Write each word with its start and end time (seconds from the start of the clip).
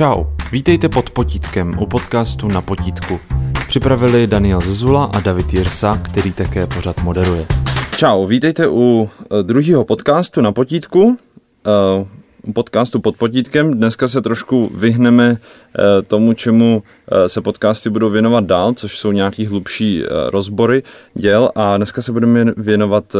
Čau, 0.00 0.24
vítejte 0.52 0.88
pod 0.88 1.10
potítkem 1.10 1.74
u 1.78 1.86
podcastu 1.86 2.48
Na 2.48 2.60
potítku. 2.60 3.20
Připravili 3.68 4.26
Daniel 4.26 4.60
Zezula 4.60 5.04
a 5.04 5.20
David 5.20 5.54
Jirsa, 5.54 6.00
který 6.04 6.32
také 6.32 6.66
pořád 6.66 7.02
moderuje. 7.02 7.46
Čau, 7.96 8.26
vítejte 8.26 8.68
u 8.68 9.10
eh, 9.10 9.42
druhého 9.42 9.84
podcastu 9.84 10.40
Na 10.40 10.52
potítku. 10.52 11.00
Uh, 11.00 12.52
podcastu 12.52 13.00
pod 13.00 13.16
potítkem. 13.16 13.74
Dneska 13.74 14.08
se 14.08 14.22
trošku 14.22 14.70
vyhneme 14.74 15.36
eh, 15.36 16.02
tomu, 16.02 16.34
čemu 16.34 16.82
se 17.26 17.40
podcasty 17.40 17.90
budou 17.90 18.10
věnovat 18.10 18.44
dál, 18.44 18.72
což 18.72 18.98
jsou 18.98 19.12
nějaký 19.12 19.46
hlubší 19.46 20.04
rozbory 20.26 20.82
děl 21.14 21.50
a 21.54 21.76
dneska 21.76 22.02
se 22.02 22.12
budeme 22.12 22.44
věnovat 22.56 23.16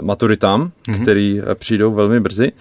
maturitám, 0.00 0.70
mm-hmm. 0.88 1.02
který 1.02 1.42
přijdou 1.54 1.94
velmi 1.94 2.20
brzy. 2.20 2.52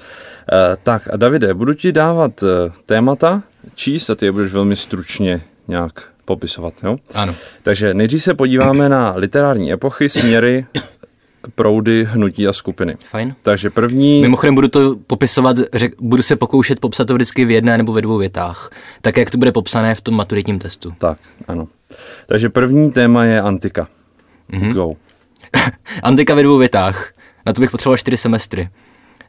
Tak 0.84 1.10
a 1.14 1.18
Davide, 1.18 1.54
budu 1.54 1.74
ti 1.74 1.92
dávat 1.92 2.44
témata, 2.86 3.44
číst 3.76 4.10
a 4.10 4.16
ty 4.16 4.26
je 4.26 4.32
budeš 4.32 4.52
velmi 4.52 4.76
stručně 4.76 5.42
nějak 5.68 6.10
popisovat. 6.26 6.74
Jo? 6.84 6.98
Ano. 7.14 7.36
Takže 7.64 7.94
nejdřív 7.94 8.24
se 8.24 8.34
podíváme 8.34 8.90
na 8.90 9.14
literární 9.16 9.74
epochy, 9.74 10.10
směry, 10.10 10.66
proudy, 11.56 12.04
hnutí 12.04 12.48
a 12.48 12.54
skupiny. 12.54 12.98
Fajn. 13.10 13.36
Takže 13.42 13.70
první... 13.70 14.22
Mimochodem 14.22 14.56
budu 14.56 14.68
to 14.68 14.96
popisovat, 15.08 15.58
řek, 15.74 15.94
budu 16.02 16.24
se 16.24 16.36
pokoušet 16.36 16.80
popsat 16.80 17.08
to 17.08 17.14
vždycky 17.14 17.46
v 17.46 17.52
jedné 17.52 17.78
nebo 17.78 17.94
ve 17.94 18.02
dvou 18.02 18.18
větách. 18.18 18.70
Tak, 19.02 19.18
jak 19.18 19.32
to 19.32 19.38
bude 19.38 19.52
popsané 19.52 19.96
v 19.96 20.02
tom 20.02 20.16
maturitním 20.16 20.60
testu. 20.60 20.94
Tak, 20.98 21.18
ano. 21.48 21.68
Takže 22.26 22.50
první 22.50 22.92
téma 22.92 23.26
je 23.26 23.42
antika. 23.42 23.88
Mm-hmm. 24.52 24.74
Go. 24.74 24.92
antika 26.04 26.36
ve 26.36 26.44
dvou 26.44 26.58
větách. 26.58 27.12
Na 27.46 27.54
to 27.54 27.62
bych 27.62 27.72
potřeboval 27.72 27.98
čtyři 27.98 28.18
semestry. 28.18 28.70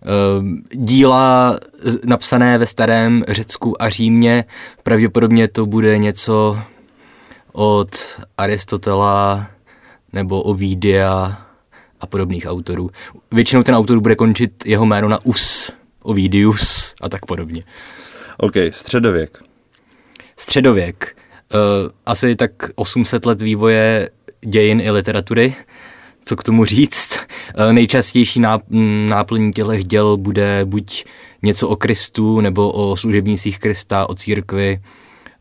Ehm, 0.07 0.63
díla 0.73 1.59
napsané 2.05 2.59
ve 2.59 2.67
starém 2.67 3.25
Řecku 3.29 3.83
a 3.83 3.89
Římě. 3.89 4.45
Pravděpodobně 4.83 5.49
to 5.49 5.67
bude 5.67 5.99
něco 5.99 6.59
od 7.53 7.91
Aristotela 8.39 9.47
nebo 10.13 10.43
Ovidia 10.43 11.43
a 12.01 12.07
podobných 12.07 12.47
autorů. 12.47 12.91
Většinou 13.33 13.63
ten 13.63 13.75
autor 13.75 14.01
bude 14.01 14.15
končit 14.15 14.67
jeho 14.67 14.87
jméno 14.87 15.09
na 15.09 15.25
us, 15.25 15.73
Ovidius 16.03 16.95
a 17.01 17.09
tak 17.09 17.27
podobně. 17.27 17.65
OK, 18.37 18.55
středověk. 18.71 19.43
Středověk. 20.37 21.17
Uh, 21.55 21.91
asi 22.07 22.37
tak 22.37 22.51
800 22.75 23.27
let 23.27 23.43
vývoje 23.43 24.11
dějin 24.41 24.81
i 24.81 24.91
literatury 24.91 25.55
co 26.27 26.37
k 26.37 26.45
tomu 26.45 26.65
říct. 26.65 27.19
Eh, 27.55 27.73
nejčastější 27.73 28.43
náplní 29.09 29.53
těchto 29.53 29.77
děl 29.77 30.17
bude 30.17 30.61
buď 30.65 31.05
něco 31.43 31.69
o 31.69 31.77
Kristu, 31.77 32.41
nebo 32.41 32.73
o 32.73 32.97
služebnících 32.97 33.59
Krista, 33.59 34.09
o 34.09 34.15
církvi, 34.15 34.81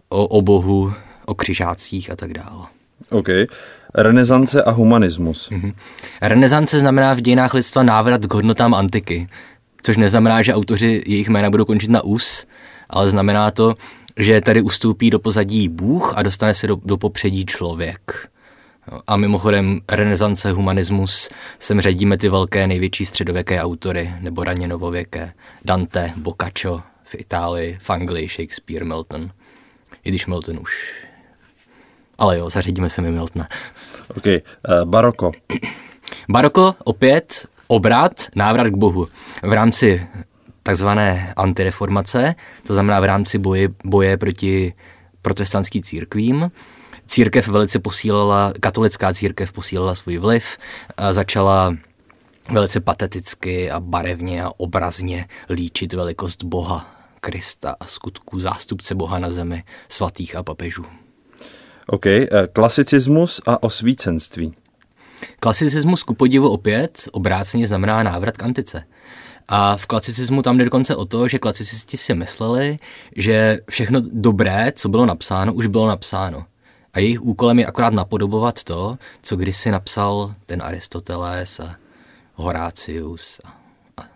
o, 0.09 0.27
o 0.27 0.41
Bohu, 0.41 0.93
o 1.25 1.35
křižácích 1.35 2.11
a 2.11 2.15
tak 2.15 2.33
dále. 2.33 2.65
OK. 3.11 3.27
Renesance 3.95 4.63
a 4.63 4.71
humanismus. 4.71 5.49
Mm-hmm. 5.49 5.73
Renesance 6.21 6.79
znamená 6.79 7.13
v 7.13 7.21
dějinách 7.21 7.53
lidstva 7.53 7.83
návrat 7.83 8.25
k 8.25 8.33
hodnotám 8.33 8.73
antiky, 8.73 9.27
což 9.81 9.97
neznamená, 9.97 10.41
že 10.41 10.53
autoři 10.53 11.03
jejich 11.07 11.29
jména 11.29 11.49
budou 11.49 11.65
končit 11.65 11.89
na 11.89 12.03
us, 12.03 12.45
ale 12.89 13.09
znamená 13.09 13.51
to, 13.51 13.75
že 14.17 14.41
tady 14.41 14.61
ustoupí 14.61 15.09
do 15.09 15.19
pozadí 15.19 15.69
Bůh 15.69 16.13
a 16.15 16.23
dostane 16.23 16.53
se 16.53 16.67
do, 16.67 16.77
do 16.85 16.97
popředí 16.97 17.45
člověk. 17.45 18.29
A 19.07 19.17
mimochodem 19.17 19.79
renesance, 19.89 20.51
humanismus, 20.51 21.29
sem 21.59 21.81
řadíme 21.81 22.17
ty 22.17 22.29
velké 22.29 22.67
největší 22.67 23.05
středověké 23.05 23.61
autory, 23.61 24.13
nebo 24.19 24.43
raně 24.43 24.67
novověké. 24.67 25.33
Dante, 25.65 26.13
Boccaccio 26.15 26.81
v 27.03 27.15
Itálii, 27.15 27.77
v 27.81 27.89
Anglii, 27.89 28.29
Shakespeare, 28.29 28.85
Milton. 28.85 29.31
I 30.03 30.09
když 30.09 30.25
Milton 30.25 30.59
už... 30.61 30.93
Ale 32.17 32.37
jo, 32.37 32.49
zařadíme 32.49 32.89
se 32.89 33.01
mi 33.01 33.11
Miltona. 33.11 33.47
OK, 34.17 34.25
uh, 34.25 34.41
baroko. 34.83 35.31
Baroko, 36.29 36.75
opět 36.83 37.47
obrat, 37.67 38.25
návrat 38.35 38.67
k 38.67 38.75
Bohu. 38.75 39.07
V 39.43 39.53
rámci 39.53 40.07
takzvané 40.63 41.33
antireformace, 41.35 42.35
to 42.67 42.73
znamená 42.73 42.99
v 42.99 43.03
rámci 43.03 43.37
boje, 43.37 43.69
boje 43.83 44.17
proti 44.17 44.73
protestantským 45.21 45.83
církvím, 45.83 46.51
církev 47.15 47.47
velice 47.47 47.79
posílala, 47.79 48.53
katolická 48.59 49.13
církev 49.13 49.51
posílala 49.51 49.95
svůj 49.95 50.17
vliv, 50.17 50.57
a 50.97 51.13
začala 51.13 51.75
velice 52.51 52.79
pateticky 52.79 53.71
a 53.71 53.79
barevně 53.79 54.43
a 54.43 54.51
obrazně 54.57 55.27
líčit 55.49 55.93
velikost 55.93 56.43
Boha, 56.43 56.95
Krista 57.19 57.75
a 57.79 57.85
skutků 57.85 58.39
zástupce 58.39 58.95
Boha 58.95 59.19
na 59.19 59.31
zemi, 59.31 59.63
svatých 59.89 60.35
a 60.35 60.43
papežů. 60.43 60.83
OK, 61.87 62.05
eh, 62.05 62.27
klasicismus 62.53 63.41
a 63.47 63.63
osvícenství. 63.63 64.53
Klasicismus 65.39 66.03
ku 66.03 66.13
podivu 66.13 66.49
opět 66.49 67.09
obráceně 67.11 67.67
znamená 67.67 68.03
návrat 68.03 68.37
k 68.37 68.43
antice. 68.43 68.83
A 69.47 69.77
v 69.77 69.85
klasicismu 69.85 70.41
tam 70.41 70.57
jde 70.57 70.65
dokonce 70.65 70.95
o 70.95 71.05
to, 71.05 71.27
že 71.27 71.39
klasicisti 71.39 71.97
si 71.97 72.13
mysleli, 72.13 72.77
že 73.15 73.59
všechno 73.69 74.01
dobré, 74.11 74.71
co 74.75 74.89
bylo 74.89 75.05
napsáno, 75.05 75.53
už 75.53 75.67
bylo 75.67 75.87
napsáno. 75.87 76.45
A 76.95 76.99
jejich 76.99 77.21
úkolem 77.21 77.59
je 77.59 77.65
akorát 77.65 77.93
napodobovat 77.93 78.63
to, 78.63 78.97
co 79.21 79.35
kdysi 79.35 79.71
napsal 79.71 80.33
ten 80.45 80.61
Aristoteles 80.63 81.59
a 81.59 81.75
Horácius 82.33 83.41
a, 83.43 83.49
a 84.01 84.07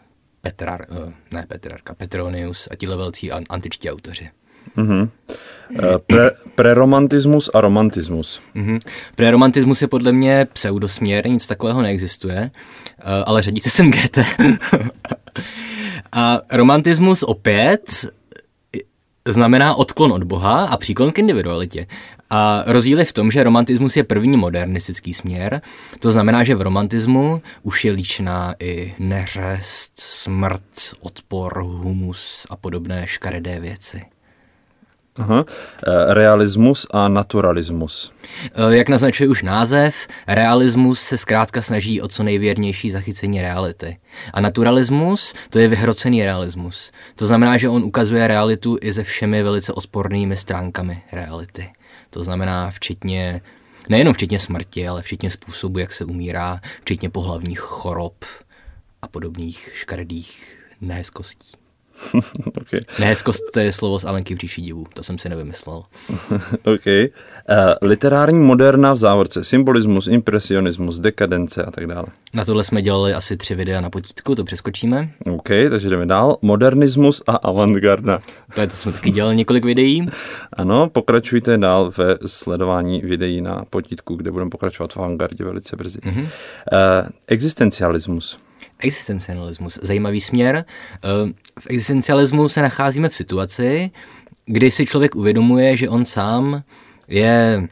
Petrar, 0.41 0.85
eh, 0.91 1.13
ne 1.31 1.45
Petrarka, 1.47 1.93
Petronius 1.93 2.67
a 2.71 2.75
tihle 2.75 2.97
velcí 2.97 3.31
antičtí 3.31 3.89
autoři. 3.89 4.29
Mm-hmm. 4.77 5.09
Pre, 6.07 6.31
preromantismus 6.55 7.49
a 7.53 7.61
romantismus. 7.61 8.41
Mm-hmm. 8.55 8.79
Preromantismus 9.15 9.81
je 9.81 9.87
podle 9.87 10.11
mě 10.11 10.47
pseudosměr, 10.53 11.27
nic 11.27 11.47
takového 11.47 11.81
neexistuje, 11.81 12.51
eh, 12.99 13.03
ale 13.25 13.41
řadí 13.41 13.61
se 13.61 13.69
sem 13.69 13.91
GT. 13.91 14.17
a 16.11 16.41
romantismus 16.51 17.23
opět 17.23 18.05
znamená 19.27 19.75
odklon 19.75 20.11
od 20.11 20.23
Boha 20.23 20.65
a 20.65 20.77
příklon 20.77 21.11
k 21.11 21.19
individualitě. 21.19 21.87
A 22.29 22.63
rozdíl 22.67 22.99
je 22.99 23.05
v 23.05 23.13
tom, 23.13 23.31
že 23.31 23.43
romantismus 23.43 23.97
je 23.97 24.03
první 24.03 24.37
modernistický 24.37 25.13
směr, 25.13 25.61
to 25.99 26.11
znamená, 26.11 26.43
že 26.43 26.55
v 26.55 26.61
romantismu 26.61 27.41
už 27.63 27.85
je 27.85 27.91
líčná 27.91 28.55
i 28.59 28.95
neřest, 28.99 29.91
smrt, 29.95 30.63
odpor, 30.99 31.63
humus 31.63 32.47
a 32.49 32.55
podobné 32.55 33.07
škaredé 33.07 33.59
věci. 33.59 34.01
Aha. 35.19 35.45
E, 35.87 36.13
realismus 36.13 36.87
a 36.91 37.07
naturalismus. 37.07 38.11
E, 38.55 38.75
jak 38.75 38.89
naznačuje 38.89 39.29
už 39.29 39.43
název, 39.43 40.07
realismus 40.27 41.01
se 41.01 41.17
zkrátka 41.17 41.61
snaží 41.61 42.01
o 42.01 42.07
co 42.07 42.23
nejvěrnější 42.23 42.91
zachycení 42.91 43.41
reality. 43.41 43.97
A 44.33 44.41
naturalismus, 44.41 45.33
to 45.49 45.59
je 45.59 45.67
vyhrocený 45.67 46.23
realismus. 46.23 46.91
To 47.15 47.25
znamená, 47.25 47.57
že 47.57 47.69
on 47.69 47.83
ukazuje 47.83 48.27
realitu 48.27 48.77
i 48.81 48.93
se 48.93 49.03
všemi 49.03 49.43
velice 49.43 49.73
odpornými 49.73 50.37
stránkami 50.37 51.01
reality. 51.11 51.69
To 52.09 52.23
znamená 52.23 52.71
včetně, 52.71 53.41
nejenom 53.89 54.13
včetně 54.13 54.39
smrti, 54.39 54.87
ale 54.87 55.01
včetně 55.01 55.31
způsobu, 55.31 55.79
jak 55.79 55.93
se 55.93 56.05
umírá, 56.05 56.61
včetně 56.81 57.09
pohlavních 57.09 57.59
chorob 57.59 58.25
a 59.01 59.07
podobných 59.07 59.69
škaredých 59.73 60.57
nehezkostí. 60.81 61.58
okay. 62.61 62.79
Nehezkost 62.99 63.43
to 63.53 63.59
je 63.59 63.71
slovo 63.71 63.99
z 63.99 64.05
Alenky 64.05 64.35
v 64.35 64.37
říši 64.37 64.61
divů, 64.61 64.85
to 64.93 65.03
jsem 65.03 65.17
si 65.17 65.29
nevymyslel. 65.29 65.75
OK. 66.63 66.85
Uh, 66.85 67.09
literární 67.81 68.39
moderna 68.39 68.93
v 68.93 68.97
závorce, 68.97 69.43
symbolismus, 69.43 70.07
impresionismus, 70.07 70.99
dekadence 70.99 71.63
a 71.63 71.71
tak 71.71 71.87
dále. 71.87 72.05
Na 72.33 72.45
tohle 72.45 72.63
jsme 72.63 72.81
dělali 72.81 73.13
asi 73.13 73.37
tři 73.37 73.55
videa 73.55 73.81
na 73.81 73.89
potítku, 73.89 74.35
to 74.35 74.43
přeskočíme. 74.43 75.09
OK, 75.25 75.49
takže 75.69 75.89
jdeme 75.89 76.05
dál. 76.05 76.37
Modernismus 76.41 77.23
a 77.27 77.35
avantgarda. 77.35 78.19
To 78.55 78.61
je 78.61 78.67
to 78.67 78.75
jsme 78.75 78.91
taky 78.91 79.11
dělali 79.11 79.35
několik 79.35 79.65
videí. 79.65 80.05
Ano, 80.53 80.89
pokračujte 80.89 81.57
dál 81.57 81.91
ve 81.97 82.17
sledování 82.25 83.01
videí 83.01 83.41
na 83.41 83.65
potítku, 83.69 84.15
kde 84.15 84.31
budeme 84.31 84.49
pokračovat 84.49 84.93
v 84.93 84.97
avantgardě 84.97 85.43
velice 85.43 85.75
brzy. 85.75 85.99
Mm-hmm. 85.99 86.21
Uh, 86.21 86.27
existencialismus. 87.27 88.37
Existencialismus, 88.79 89.79
zajímavý 89.81 90.21
směr. 90.21 90.65
Eh, 90.95 91.33
v 91.59 91.67
existencialismu 91.69 92.49
se 92.49 92.61
nacházíme 92.61 93.09
v 93.09 93.15
situaci, 93.15 93.91
kdy 94.45 94.71
si 94.71 94.85
člověk 94.85 95.15
uvědomuje, 95.15 95.77
že 95.77 95.89
on 95.89 96.05
sám 96.05 96.63
je 97.07 97.67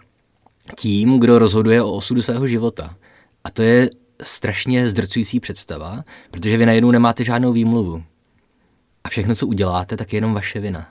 tím, 0.75 1.19
kdo 1.19 1.39
rozhoduje 1.39 1.83
o 1.83 1.91
osudu 1.91 2.21
svého 2.21 2.47
života. 2.47 2.95
A 3.43 3.49
to 3.49 3.61
je 3.61 3.89
strašně 4.23 4.87
zdrcující 4.87 5.39
představa, 5.39 6.03
protože 6.31 6.57
vy 6.57 6.65
najednou 6.65 6.91
nemáte 6.91 7.23
žádnou 7.23 7.53
výmluvu. 7.53 8.03
A 9.03 9.09
všechno, 9.09 9.35
co 9.35 9.47
uděláte, 9.47 9.97
tak 9.97 10.13
je 10.13 10.17
jenom 10.17 10.33
vaše 10.33 10.59
vina. 10.59 10.87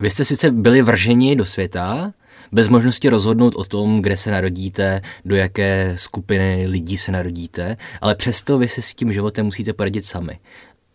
Vy 0.00 0.10
jste 0.10 0.24
sice 0.24 0.50
byli 0.50 0.82
vrženi 0.82 1.36
do 1.36 1.44
světa, 1.44 2.12
bez 2.52 2.68
možnosti 2.68 3.08
rozhodnout 3.08 3.54
o 3.56 3.64
tom, 3.64 4.02
kde 4.02 4.16
se 4.16 4.30
narodíte, 4.30 5.02
do 5.24 5.36
jaké 5.36 5.94
skupiny 5.96 6.66
lidí 6.66 6.96
se 6.96 7.12
narodíte, 7.12 7.76
ale 8.00 8.14
přesto 8.14 8.58
vy 8.58 8.68
se 8.68 8.82
s 8.82 8.94
tím 8.94 9.12
životem 9.12 9.46
musíte 9.46 9.72
poradit 9.72 10.06
sami. 10.06 10.38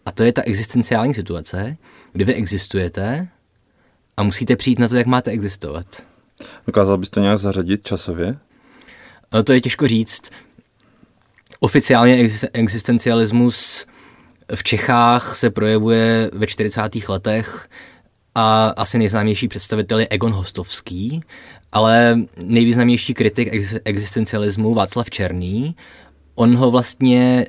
A 0.06 0.12
to 0.12 0.24
je 0.24 0.34
ta 0.34 0.42
existenciální 0.42 1.14
situace, 1.14 1.78
kdy 2.14 2.26
vy 2.26 2.34
existujete 2.34 3.28
a 4.18 4.24
musíte 4.24 4.56
přijít 4.56 4.80
na 4.80 4.88
to, 4.88 4.96
jak 4.96 5.08
máte 5.08 5.32
existovat. 5.32 5.86
Dokázal 6.68 6.98
bys 6.98 7.10
to 7.10 7.20
nějak 7.20 7.40
zařadit 7.40 7.88
časově? 7.88 8.38
No, 9.34 9.44
to 9.44 9.54
je 9.54 9.62
těžko 9.62 9.88
říct. 9.88 10.30
Oficiálně 11.60 12.30
existencialismus 12.54 13.86
v 14.56 14.64
Čechách 14.64 15.38
se 15.38 15.50
projevuje 15.50 16.30
ve 16.34 16.48
40. 16.48 16.82
letech 17.08 17.70
a 18.36 18.74
asi 18.78 18.98
nejznámější 18.98 19.48
představitel 19.48 20.00
je 20.00 20.08
Egon 20.10 20.32
Hostovský, 20.32 21.22
ale 21.72 22.20
nejvýznamnější 22.44 23.14
kritik 23.14 23.50
existencialismu 23.86 24.74
Václav 24.74 25.10
Černý, 25.10 25.76
on 26.36 26.56
ho 26.56 26.72
vlastně 26.72 27.48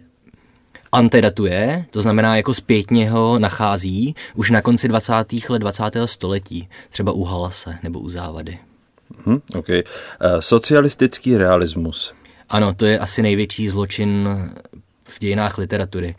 antedatuje, 0.93 1.85
to 1.91 2.03
znamená 2.03 2.37
jako 2.37 2.55
zpětně 2.55 3.11
ho 3.11 3.39
nachází 3.39 4.15
už 4.35 4.51
na 4.51 4.63
konci 4.63 4.89
20. 4.89 5.13
let 5.49 5.59
20. 5.59 5.83
století, 6.05 6.69
třeba 6.91 7.13
u 7.13 7.25
Halase 7.25 7.79
nebo 7.83 8.01
u 8.01 8.09
Závady. 8.09 8.59
Hmm, 9.25 9.41
okay. 9.55 9.83
Uh, 10.25 10.41
socialistický 10.41 11.37
realismus. 11.37 12.15
Ano, 12.49 12.75
to 12.75 12.87
je 12.87 12.99
asi 12.99 13.23
největší 13.23 13.69
zločin 13.69 14.29
v 15.05 15.19
dějinách 15.19 15.59
literatury. 15.59 16.15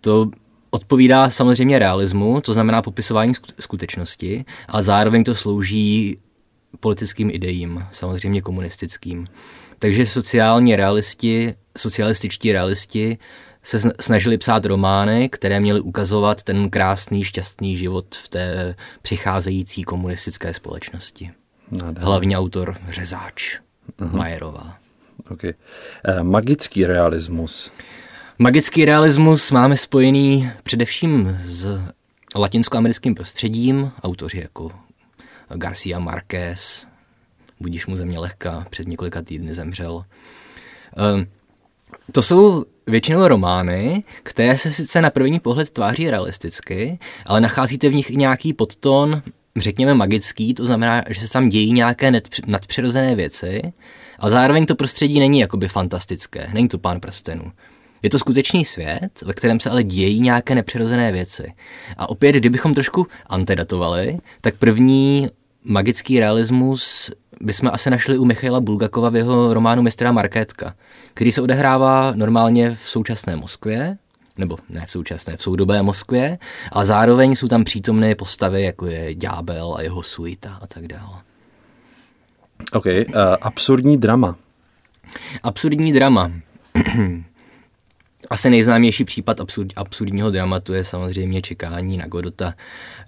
To 0.00 0.30
odpovídá 0.76 1.30
samozřejmě 1.30 1.78
realismu, 1.78 2.40
to 2.40 2.52
znamená 2.52 2.82
popisování 2.82 3.32
skutečnosti, 3.60 4.44
ale 4.68 4.82
zároveň 4.82 5.24
to 5.24 5.34
slouží 5.34 6.18
politickým 6.80 7.30
idejím, 7.30 7.84
samozřejmě 7.92 8.42
komunistickým. 8.42 9.26
Takže 9.78 10.06
sociální 10.06 10.76
realisti, 10.76 11.54
socialističtí 11.78 12.52
realisti 12.52 13.18
se 13.62 13.80
snažili 14.00 14.38
psát 14.38 14.64
romány, 14.64 15.28
které 15.28 15.60
měly 15.60 15.80
ukazovat 15.80 16.42
ten 16.42 16.70
krásný, 16.70 17.24
šťastný 17.24 17.76
život 17.76 18.14
v 18.14 18.28
té 18.28 18.74
přicházející 19.02 19.82
komunistické 19.82 20.54
společnosti. 20.54 21.30
Nádherný. 21.70 22.06
Hlavní 22.06 22.36
autor 22.36 22.76
Řezáč, 22.90 23.60
uh-huh. 23.98 24.12
Majerová. 24.12 24.76
Okay. 25.30 25.52
Eh, 26.04 26.22
magický 26.22 26.86
realismus. 26.86 27.70
Magický 28.38 28.84
realismus 28.84 29.50
máme 29.50 29.76
spojený 29.76 30.50
především 30.62 31.38
s 31.44 31.82
latinskoamerickým 32.34 33.14
prostředím. 33.14 33.92
Autoři 34.02 34.38
jako 34.38 34.70
Garcia 35.54 35.98
Marquez, 35.98 36.86
budíš 37.60 37.86
mu 37.86 37.96
země 37.96 38.18
lehká, 38.18 38.66
před 38.70 38.88
několika 38.88 39.22
týdny 39.22 39.54
zemřel. 39.54 40.04
Eh, 40.98 41.26
to 42.12 42.22
jsou 42.22 42.64
většinou 42.86 43.28
romány, 43.28 44.04
které 44.22 44.58
se 44.58 44.70
sice 44.70 45.02
na 45.02 45.10
první 45.10 45.40
pohled 45.40 45.70
tváří 45.70 46.10
realisticky, 46.10 46.98
ale 47.26 47.40
nacházíte 47.40 47.88
v 47.88 47.94
nich 47.94 48.10
i 48.10 48.16
nějaký 48.16 48.52
podton, 48.52 49.22
řekněme 49.56 49.94
magický, 49.94 50.54
to 50.54 50.66
znamená, 50.66 51.02
že 51.08 51.20
se 51.20 51.32
tam 51.32 51.48
dějí 51.48 51.72
nějaké 51.72 52.12
nadpřirozené 52.46 53.14
věci, 53.14 53.72
ale 54.18 54.30
zároveň 54.30 54.66
to 54.66 54.74
prostředí 54.74 55.20
není 55.20 55.40
jakoby 55.40 55.68
fantastické, 55.68 56.50
není 56.52 56.68
to 56.68 56.78
pán 56.78 57.00
prstenů. 57.00 57.52
Je 58.02 58.10
to 58.10 58.18
skutečný 58.18 58.64
svět, 58.64 59.22
ve 59.22 59.34
kterém 59.34 59.60
se 59.60 59.70
ale 59.70 59.82
dějí 59.82 60.20
nějaké 60.20 60.54
nepřirozené 60.54 61.12
věci. 61.12 61.52
A 61.96 62.08
opět, 62.08 62.32
kdybychom 62.32 62.74
trošku 62.74 63.06
antedatovali, 63.26 64.18
tak 64.40 64.56
první 64.56 65.28
magický 65.64 66.20
realismus 66.20 67.10
bychom 67.40 67.70
asi 67.72 67.90
našli 67.90 68.18
u 68.18 68.24
Michaila 68.24 68.60
Bulgakova 68.60 69.10
v 69.10 69.16
jeho 69.16 69.54
románu 69.54 69.82
Mistra 69.82 70.12
Markétka, 70.12 70.74
který 71.14 71.32
se 71.32 71.42
odehrává 71.42 72.12
normálně 72.14 72.74
v 72.74 72.88
současné 72.88 73.36
Moskvě, 73.36 73.98
nebo 74.38 74.56
ne 74.68 74.86
v 74.86 74.90
současné, 74.90 75.36
v 75.36 75.42
soudobé 75.42 75.82
Moskvě, 75.82 76.38
a 76.72 76.84
zároveň 76.84 77.34
jsou 77.34 77.48
tam 77.48 77.64
přítomné 77.64 78.14
postavy, 78.14 78.62
jako 78.62 78.86
je 78.86 79.14
Ďábel 79.14 79.74
a 79.78 79.82
jeho 79.82 80.02
suita 80.02 80.58
a 80.62 80.66
tak 80.66 80.86
dále. 80.86 81.22
OK, 82.72 82.86
uh, 82.86 83.12
absurdní 83.40 83.96
drama. 83.96 84.36
Absurdní 85.42 85.92
drama. 85.92 86.32
Asi 88.30 88.50
nejznámější 88.50 89.04
případ 89.04 89.40
absurd, 89.40 89.72
absurdního 89.76 90.30
dramatu 90.30 90.74
je 90.74 90.84
samozřejmě 90.84 91.42
Čekání 91.42 91.96
na 91.96 92.06
Godota. 92.06 92.54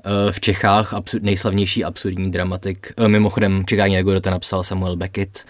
Eh, 0.04 0.32
v 0.32 0.40
Čechách 0.40 0.94
absur, 0.94 1.22
nejslavnější 1.22 1.84
absurdní 1.84 2.30
dramatik, 2.30 2.92
eh, 2.96 3.08
mimochodem 3.08 3.64
Čekání 3.66 3.96
na 3.96 4.02
Godota 4.02 4.30
napsal 4.30 4.64
Samuel 4.64 4.96
Beckett. 4.96 5.44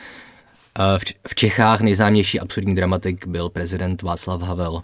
Eh, 0.79 0.99
v 1.29 1.35
Čechách 1.35 1.81
nejznámější 1.81 2.41
absurdní 2.41 2.75
dramatik 2.75 3.27
byl 3.27 3.49
prezident 3.49 4.03
Václav 4.03 4.43
Havel. 4.43 4.83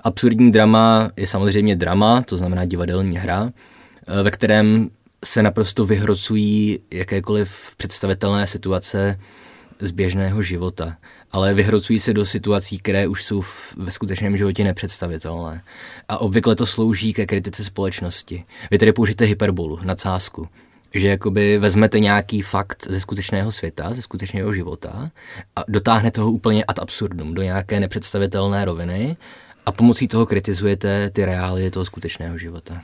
Absurdní 0.00 0.52
drama 0.52 1.10
je 1.16 1.26
samozřejmě 1.26 1.76
drama, 1.76 2.22
to 2.22 2.36
znamená 2.36 2.64
divadelní 2.64 3.18
hra, 3.18 3.50
ve 4.22 4.30
kterém 4.30 4.90
se 5.24 5.42
naprosto 5.42 5.86
vyhrocují 5.86 6.78
jakékoliv 6.92 7.50
představitelné 7.76 8.46
situace 8.46 9.18
z 9.80 9.90
běžného 9.90 10.42
života 10.42 10.96
ale 11.32 11.54
vyhrocují 11.54 12.00
se 12.00 12.14
do 12.14 12.26
situací, 12.26 12.78
které 12.78 13.08
už 13.08 13.24
jsou 13.24 13.40
v, 13.40 13.76
ve 13.76 13.90
skutečném 13.90 14.36
životě 14.36 14.64
nepředstavitelné. 14.64 15.62
A 16.08 16.18
obvykle 16.18 16.56
to 16.56 16.66
slouží 16.66 17.12
ke 17.12 17.26
kritice 17.26 17.64
společnosti. 17.64 18.44
Vy 18.70 18.78
tedy 18.78 18.92
použijete 18.92 19.24
hyperbolu, 19.24 19.80
nadsázku, 19.82 20.48
že 20.94 21.08
jakoby 21.08 21.58
vezmete 21.58 22.00
nějaký 22.00 22.42
fakt 22.42 22.86
ze 22.90 23.00
skutečného 23.00 23.52
světa, 23.52 23.94
ze 23.94 24.02
skutečného 24.02 24.52
života 24.52 25.10
a 25.56 25.64
dotáhnete 25.68 26.20
ho 26.20 26.30
úplně 26.30 26.64
ad 26.64 26.78
absurdum, 26.78 27.34
do 27.34 27.42
nějaké 27.42 27.80
nepředstavitelné 27.80 28.64
roviny 28.64 29.16
a 29.66 29.72
pomocí 29.72 30.08
toho 30.08 30.26
kritizujete 30.26 31.10
ty 31.10 31.24
reálie 31.24 31.70
toho 31.70 31.84
skutečného 31.84 32.38
života. 32.38 32.82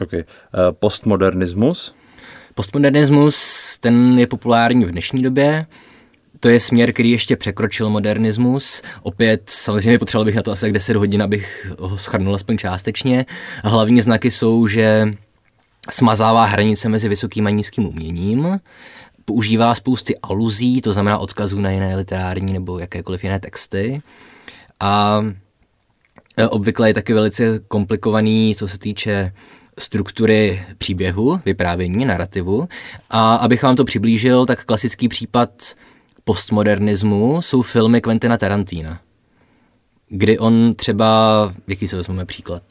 Okay. 0.00 0.20
Uh, 0.20 0.24
postmodernismus? 0.72 1.94
Postmodernismus, 2.54 3.78
ten 3.78 4.18
je 4.18 4.26
populární 4.26 4.84
v 4.84 4.90
dnešní 4.90 5.22
době 5.22 5.66
to 6.42 6.48
je 6.48 6.60
směr, 6.60 6.92
který 6.92 7.10
ještě 7.10 7.36
překročil 7.36 7.90
modernismus. 7.90 8.82
Opět 9.02 9.42
samozřejmě 9.46 9.98
potřeboval 9.98 10.24
bych 10.24 10.34
na 10.34 10.42
to 10.42 10.52
asi 10.52 10.72
10 10.72 10.96
hodin, 10.96 11.22
abych 11.22 11.72
ho 11.78 11.98
schrnul 11.98 12.34
aspoň 12.34 12.58
částečně. 12.58 13.26
Hlavní 13.64 14.00
znaky 14.00 14.30
jsou, 14.30 14.66
že 14.66 15.14
smazává 15.90 16.44
hranice 16.44 16.88
mezi 16.88 17.08
vysokým 17.08 17.46
a 17.46 17.50
nízkým 17.50 17.86
uměním, 17.86 18.60
používá 19.24 19.74
spousty 19.74 20.18
aluzí, 20.22 20.80
to 20.80 20.92
znamená 20.92 21.18
odkazů 21.18 21.60
na 21.60 21.70
jiné 21.70 21.96
literární 21.96 22.52
nebo 22.52 22.78
jakékoliv 22.78 23.24
jiné 23.24 23.40
texty. 23.40 24.02
A 24.80 25.22
e, 26.36 26.48
obvykle 26.48 26.90
je 26.90 26.94
taky 26.94 27.12
velice 27.12 27.58
komplikovaný, 27.68 28.54
co 28.54 28.68
se 28.68 28.78
týče 28.78 29.32
struktury 29.78 30.64
příběhu, 30.78 31.40
vyprávění, 31.44 32.04
narrativu. 32.04 32.68
A 33.10 33.34
abych 33.34 33.62
vám 33.62 33.76
to 33.76 33.84
přiblížil, 33.84 34.46
tak 34.46 34.64
klasický 34.64 35.08
případ 35.08 35.50
postmodernismu 36.24 37.42
jsou 37.42 37.62
filmy 37.62 38.00
Quentina 38.00 38.36
Tarantina, 38.36 39.00
kdy 40.08 40.38
on 40.38 40.72
třeba, 40.72 41.52
jaký 41.66 41.88
se 41.88 41.96
vezmeme 41.96 42.24
příklad, 42.24 42.62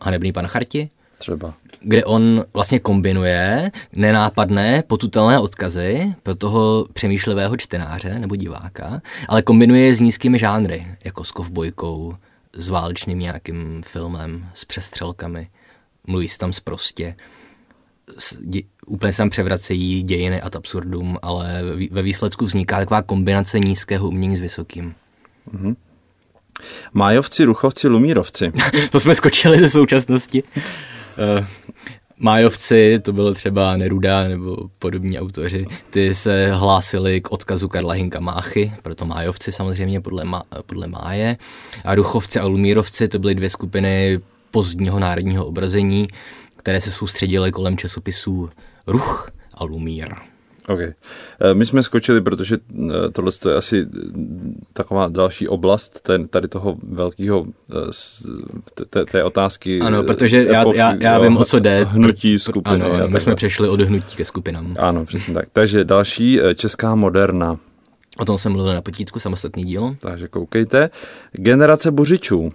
Hanebný 0.00 0.32
pan 0.32 0.46
Charti? 0.46 0.90
Třeba. 1.18 1.54
Kde 1.80 2.04
on 2.04 2.44
vlastně 2.54 2.78
kombinuje 2.78 3.72
nenápadné, 3.92 4.82
potutelné 4.86 5.38
odkazy 5.38 6.14
pro 6.22 6.34
toho 6.34 6.86
přemýšlivého 6.92 7.56
čtenáře 7.56 8.18
nebo 8.18 8.36
diváka, 8.36 9.02
ale 9.28 9.42
kombinuje 9.42 9.86
je 9.86 9.94
s 9.94 10.00
nízkými 10.00 10.38
žánry, 10.38 10.86
jako 11.04 11.24
s 11.24 11.32
kovbojkou, 11.32 12.14
s 12.52 12.68
válečným 12.68 13.18
nějakým 13.18 13.82
filmem, 13.86 14.48
s 14.54 14.64
přestřelkami. 14.64 15.48
Mluví 16.06 16.28
se 16.28 16.38
tam 16.38 16.52
zprostě 16.52 17.16
úplně 18.86 19.12
se 19.12 19.16
tam 19.16 19.30
převracejí 19.30 20.02
dějiny 20.02 20.42
ad 20.42 20.56
absurdum, 20.56 21.18
ale 21.22 21.62
ve 21.90 22.02
výsledku 22.02 22.44
vzniká 22.44 22.78
taková 22.78 23.02
kombinace 23.02 23.60
nízkého 23.60 24.08
umění 24.08 24.36
s 24.36 24.40
vysokým. 24.40 24.94
Mm-hmm. 25.54 25.76
Májovci, 26.92 27.44
Ruchovci, 27.44 27.88
Lumírovci. 27.88 28.52
to 28.90 29.00
jsme 29.00 29.14
skočili 29.14 29.60
ze 29.60 29.68
současnosti. 29.68 30.42
Uh, 30.42 31.46
Májovci, 32.20 32.98
to 32.98 33.12
bylo 33.12 33.34
třeba 33.34 33.76
Neruda 33.76 34.24
nebo 34.24 34.56
podobní 34.78 35.20
autoři, 35.20 35.66
ty 35.90 36.14
se 36.14 36.52
hlásili 36.52 37.20
k 37.20 37.32
odkazu 37.32 37.68
Karla 37.68 37.92
Hinka 37.92 38.20
Máchy, 38.20 38.72
proto 38.82 39.06
Májovci 39.06 39.52
samozřejmě 39.52 40.00
podle, 40.00 40.24
má, 40.24 40.42
podle 40.66 40.86
Máje. 40.86 41.36
A 41.84 41.94
Ruchovci 41.94 42.40
a 42.40 42.46
Lumírovci 42.46 43.08
to 43.08 43.18
byly 43.18 43.34
dvě 43.34 43.50
skupiny 43.50 44.20
pozdního 44.50 44.98
národního 44.98 45.46
obrazení, 45.46 46.08
které 46.58 46.80
se 46.80 46.92
soustředily 46.92 47.52
kolem 47.52 47.76
časopisů 47.76 48.50
Ruch 48.86 49.30
a 49.54 49.64
Lumír. 49.64 50.14
OK. 50.68 50.80
Eh, 50.80 50.94
my 51.54 51.66
jsme 51.66 51.82
skočili, 51.82 52.20
protože 52.20 52.58
eh, 52.58 53.10
tohle 53.12 53.32
je 53.48 53.54
asi 53.54 53.86
taková 54.72 55.08
další 55.08 55.48
oblast 55.48 56.08
tady 56.30 56.48
toho 56.48 56.76
velkého 56.82 57.46
eh, 57.70 58.84
té, 58.90 59.04
té 59.04 59.24
otázky. 59.24 59.80
Ano, 59.80 60.02
protože 60.02 60.44
já, 60.44 60.64
já, 60.74 60.94
já 61.00 61.18
vím, 61.18 61.36
o 61.36 61.44
co 61.44 61.58
jde. 61.58 61.84
Hnutí 61.84 62.38
skupiny. 62.38 62.84
Ano, 62.84 62.92
ano 62.92 63.08
my 63.08 63.20
jsme 63.20 63.34
přešli 63.34 63.68
od 63.68 63.80
hnutí 63.80 64.16
ke 64.16 64.24
skupinám. 64.24 64.74
Ano, 64.78 65.04
přesně 65.04 65.34
tak. 65.34 65.48
Takže 65.52 65.84
další 65.84 66.40
česká 66.54 66.94
moderna. 66.94 67.56
O 68.18 68.24
tom 68.24 68.38
jsme 68.38 68.50
mluvili 68.50 68.74
na 68.74 68.82
potítku, 68.82 69.20
samostatný 69.20 69.64
díl. 69.64 69.96
Takže 70.00 70.28
koukejte. 70.28 70.90
Generace 71.32 71.90
buřičů. 71.90 72.48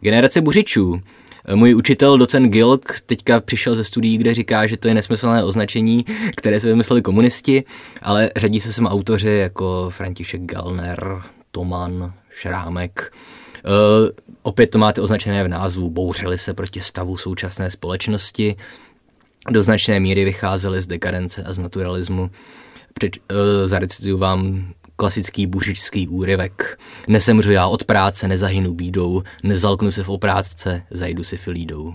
Generace 0.00 0.40
buřičů. 0.40 1.00
Můj 1.54 1.74
učitel, 1.74 2.18
docent 2.18 2.48
Gilk, 2.48 3.00
teďka 3.06 3.40
přišel 3.40 3.74
ze 3.74 3.84
studií, 3.84 4.18
kde 4.18 4.34
říká, 4.34 4.66
že 4.66 4.76
to 4.76 4.88
je 4.88 4.94
nesmyslné 4.94 5.44
označení, 5.44 6.04
které 6.36 6.60
se 6.60 6.66
vymysleli 6.66 7.02
komunisti, 7.02 7.64
ale 8.02 8.30
řadí 8.36 8.60
se 8.60 8.72
sem 8.72 8.86
autoři 8.86 9.28
jako 9.28 9.90
František 9.90 10.42
Gallner, 10.42 11.22
Toman, 11.50 12.12
Šrámek. 12.30 13.12
Uh, 13.64 14.08
opět 14.42 14.66
to 14.66 14.78
máte 14.78 15.00
označené 15.00 15.44
v 15.44 15.48
názvu, 15.48 15.90
bouřili 15.90 16.38
se 16.38 16.54
proti 16.54 16.80
stavu 16.80 17.16
současné 17.16 17.70
společnosti, 17.70 18.56
do 19.50 19.62
značné 19.62 20.00
míry 20.00 20.24
vycházeli 20.24 20.82
z 20.82 20.86
dekadence 20.86 21.42
a 21.42 21.52
z 21.52 21.58
naturalismu. 21.58 22.30
Před, 22.94 23.16
uh, 23.16 23.36
zarecituju 23.66 24.18
vám 24.18 24.72
klasický 24.96 25.46
bušičský 25.46 26.08
úryvek. 26.08 26.78
Nesemřu 27.08 27.50
já 27.50 27.66
od 27.66 27.84
práce, 27.84 28.28
nezahynu 28.28 28.74
bídou, 28.74 29.22
nezalknu 29.42 29.92
se 29.92 30.04
v 30.04 30.08
oprátce, 30.08 30.82
zajdu 30.90 31.24
si 31.24 31.36
filídou. 31.36 31.94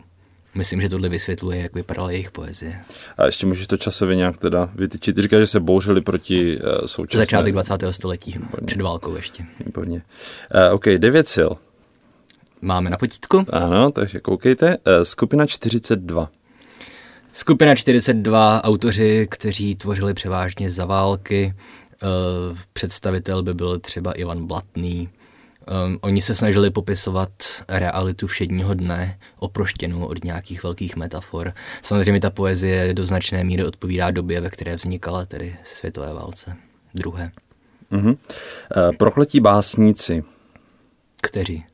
Myslím, 0.56 0.82
že 0.82 0.90
tohle 0.90 1.10
vysvětluje, 1.10 1.62
jak 1.62 1.76
vypadala 1.76 2.12
jejich 2.12 2.32
poezie. 2.32 2.80
A 3.18 3.26
ještě 3.26 3.46
můžeš 3.46 3.68
to 3.68 3.78
časově 3.78 4.16
nějak 4.16 4.38
teda 4.38 4.70
vytyčit. 4.76 5.16
Ty 5.16 5.22
říkáš, 5.22 5.40
že 5.40 5.48
se 5.48 5.60
bouřili 5.60 6.02
proti 6.02 6.60
uh, 6.60 6.86
současné... 6.86 7.26
Začátek 7.26 7.54
20. 7.54 7.74
století, 7.92 8.32
Výborně. 8.32 8.66
před 8.66 8.82
válkou 8.82 9.16
ještě. 9.16 9.44
Výborně. 9.66 10.02
Uh, 10.68 10.74
OK, 10.74 10.86
devět 10.86 11.28
sil. 11.36 11.52
Máme 12.62 12.90
na 12.90 12.98
potítku. 12.98 13.46
Ano, 13.50 13.90
takže 13.92 14.20
koukejte. 14.20 14.78
Uh, 14.78 15.04
skupina 15.04 15.46
42. 15.46 16.30
Skupina 17.34 17.76
42, 17.76 18.64
autoři, 18.64 19.28
kteří 19.32 19.76
tvořili 19.76 20.14
převážně 20.14 20.70
za 20.70 20.86
války. 20.86 21.54
Uh, 22.04 22.58
představitel 22.74 23.44
by 23.44 23.54
byl 23.54 23.80
třeba 23.80 24.12
Ivan 24.12 24.48
Blatný, 24.48 25.10
oni 26.02 26.22
se 26.22 26.36
snažili 26.36 26.70
popisovat 26.70 27.30
realitu 27.68 28.28
všedního 28.28 28.74
dne, 28.74 29.20
oproštěnou 29.40 30.06
od 30.06 30.24
nějakých 30.24 30.64
velkých 30.64 30.96
metafor. 30.96 31.54
Samozřejmě 31.82 32.20
ta 32.20 32.30
poezie 32.30 32.94
do 32.94 33.06
značné 33.06 33.44
míry 33.44 33.66
odpovídá 33.66 34.12
době, 34.12 34.42
ve 34.42 34.50
které 34.50 34.76
vznikala 34.76 35.26
tedy 35.26 35.58
světové 35.74 36.14
válce. 36.14 36.56
Druhé. 36.94 37.32
Uh-huh. 37.92 38.08
Uh, 38.08 38.96
prokletí 38.98 39.40
básníci. 39.40 40.24
Kteří? 41.22 41.66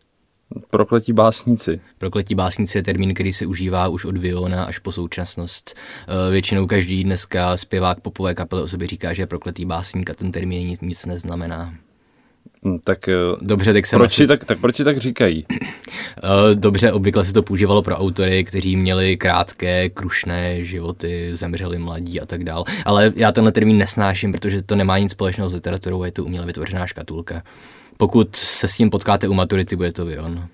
Prokletí 0.69 1.13
básníci. 1.13 1.81
Prokletí 1.97 2.35
básníci 2.35 2.77
je 2.77 2.83
termín, 2.83 3.13
který 3.13 3.33
se 3.33 3.45
užívá 3.45 3.87
už 3.87 4.05
od 4.05 4.17
Viona 4.17 4.63
až 4.63 4.79
po 4.79 4.91
současnost. 4.91 5.75
Uh, 6.07 6.31
většinou 6.31 6.67
každý 6.67 7.03
dneska 7.03 7.57
zpěvák 7.57 7.99
popové 7.99 8.33
kapely 8.33 8.61
o 8.61 8.67
sobě 8.67 8.87
říká, 8.87 9.13
že 9.13 9.21
je 9.21 9.27
prokletý 9.27 9.65
básník 9.65 10.09
a 10.09 10.13
ten 10.13 10.31
termín 10.31 10.67
nic, 10.67 10.81
nic 10.81 11.05
neznamená. 11.05 11.73
Hm, 12.65 12.79
tak 12.83 13.07
eh, 13.07 13.13
Dobře, 13.41 13.73
tak, 13.73 13.83
proč, 13.91 14.13
si 14.13 14.27
tak, 14.27 14.45
tak 14.45 14.59
proč 14.59 14.75
si 14.75 14.83
tak 14.83 14.97
říkají? 14.97 15.45
Eh, 16.23 16.55
dobře, 16.55 16.91
obvykle 16.91 17.25
se 17.25 17.33
to 17.33 17.43
používalo 17.43 17.81
pro 17.81 17.95
autory, 17.95 18.43
kteří 18.43 18.75
měli 18.75 19.17
krátké, 19.17 19.89
krušné 19.89 20.63
životy, 20.63 21.29
zemřeli 21.33 21.79
mladí 21.79 22.21
a 22.21 22.25
tak 22.25 22.43
dál. 22.43 22.63
Ale 22.85 23.13
já 23.15 23.31
tenhle 23.31 23.51
termín 23.51 23.77
nesnáším, 23.77 24.31
protože 24.31 24.61
to 24.61 24.75
nemá 24.75 24.97
nic 24.97 25.11
společného 25.11 25.49
s 25.49 25.53
literaturou, 25.53 26.03
je 26.03 26.11
to 26.11 26.25
uměle 26.25 26.45
vytvořená 26.45 26.87
škatulka. 26.87 27.43
Pokud 27.97 28.35
se 28.35 28.67
s 28.67 28.75
tím 28.75 28.89
potkáte 28.89 29.27
u 29.27 29.33
maturity, 29.33 29.75
bude 29.75 29.91
to 29.91 30.05
Vion. 30.05 30.47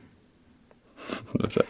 Dobře. 1.39 1.61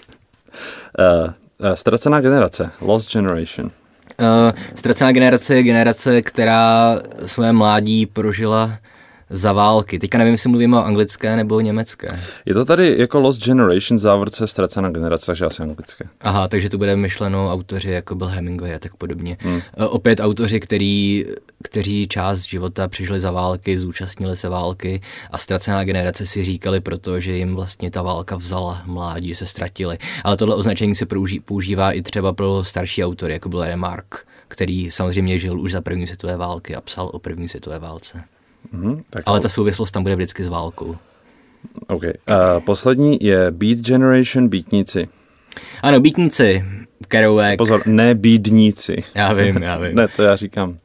Uh, 0.99 1.33
uh, 1.69 1.73
ztracená 1.73 2.21
generace, 2.21 2.71
Lost 2.81 3.13
Generation. 3.13 3.65
Uh, 3.65 4.51
ztracená 4.75 5.11
generace 5.11 5.55
je 5.55 5.63
generace, 5.63 6.21
která 6.21 6.97
své 7.25 7.53
mládí 7.53 8.05
prožila 8.05 8.79
za 9.29 9.53
války. 9.53 9.99
Teďka 9.99 10.17
nevím, 10.17 10.33
jestli 10.33 10.49
mluvíme 10.49 10.77
o 10.77 10.83
anglické 10.83 11.35
nebo 11.35 11.55
o 11.55 11.61
německé. 11.61 12.19
Je 12.45 12.53
to 12.53 12.65
tady 12.65 12.95
jako 12.97 13.19
Lost 13.19 13.45
Generation, 13.45 13.99
závorce 13.99 14.47
ztracená 14.47 14.89
generace, 14.89 15.25
takže 15.25 15.45
asi 15.45 15.63
anglické. 15.63 16.05
Aha, 16.21 16.47
takže 16.47 16.69
to 16.69 16.77
bude 16.77 16.95
myšleno 16.95 17.51
autoři, 17.51 17.89
jako 17.89 18.15
byl 18.15 18.27
Hemingway 18.27 18.75
a 18.75 18.79
tak 18.79 18.95
podobně. 18.95 19.37
Hmm. 19.39 19.61
Opět 19.77 20.19
autoři, 20.19 20.59
který, 20.59 21.25
kteří 21.63 22.07
část 22.07 22.41
života 22.41 22.87
přišli 22.87 23.19
za 23.19 23.31
války, 23.31 23.79
zúčastnili 23.79 24.37
se 24.37 24.49
války 24.49 25.01
a 25.31 25.37
ztracená 25.37 25.83
generace 25.83 26.25
si 26.25 26.43
říkali 26.43 26.79
proto, 26.79 27.19
že 27.19 27.31
jim 27.31 27.55
vlastně 27.55 27.91
ta 27.91 28.01
válka 28.01 28.35
vzala 28.35 28.81
mládí, 28.85 29.35
se 29.35 29.45
ztratili. 29.45 29.97
Ale 30.23 30.37
tohle 30.37 30.55
označení 30.55 30.95
se 30.95 31.05
používá 31.45 31.91
i 31.91 32.01
třeba 32.01 32.33
pro 32.33 32.63
starší 32.63 33.03
autory, 33.03 33.33
jako 33.33 33.49
byl 33.49 33.63
Remark, 33.63 34.15
který 34.47 34.91
samozřejmě 34.91 35.39
žil 35.39 35.59
už 35.59 35.71
za 35.71 35.81
první 35.81 36.07
světové 36.07 36.37
války 36.37 36.75
a 36.75 36.81
psal 36.81 37.09
o 37.13 37.19
první 37.19 37.47
světové 37.47 37.79
válce. 37.79 38.23
Mm, 38.71 39.01
tak 39.09 39.23
Ale 39.25 39.39
ta 39.39 39.49
souvislost 39.49 39.91
tam 39.91 40.03
bude 40.03 40.15
vždycky 40.15 40.43
s 40.43 40.47
válkou. 40.47 40.95
OK. 41.87 42.03
Uh, 42.03 42.09
poslední 42.65 43.17
je 43.21 43.51
Beat 43.51 43.77
Generation, 43.79 44.49
beatníci. 44.49 45.07
Ano, 45.81 45.99
beatníci. 45.99 46.65
Kerouac. 47.07 47.57
Pozor, 47.57 47.87
ne 47.87 48.15
bídníci. 48.15 49.03
Já 49.15 49.33
vím, 49.33 49.55
já 49.55 49.77
vím. 49.77 49.95
ne, 49.95 50.07
to 50.07 50.23
já 50.23 50.35
říkám 50.35 50.77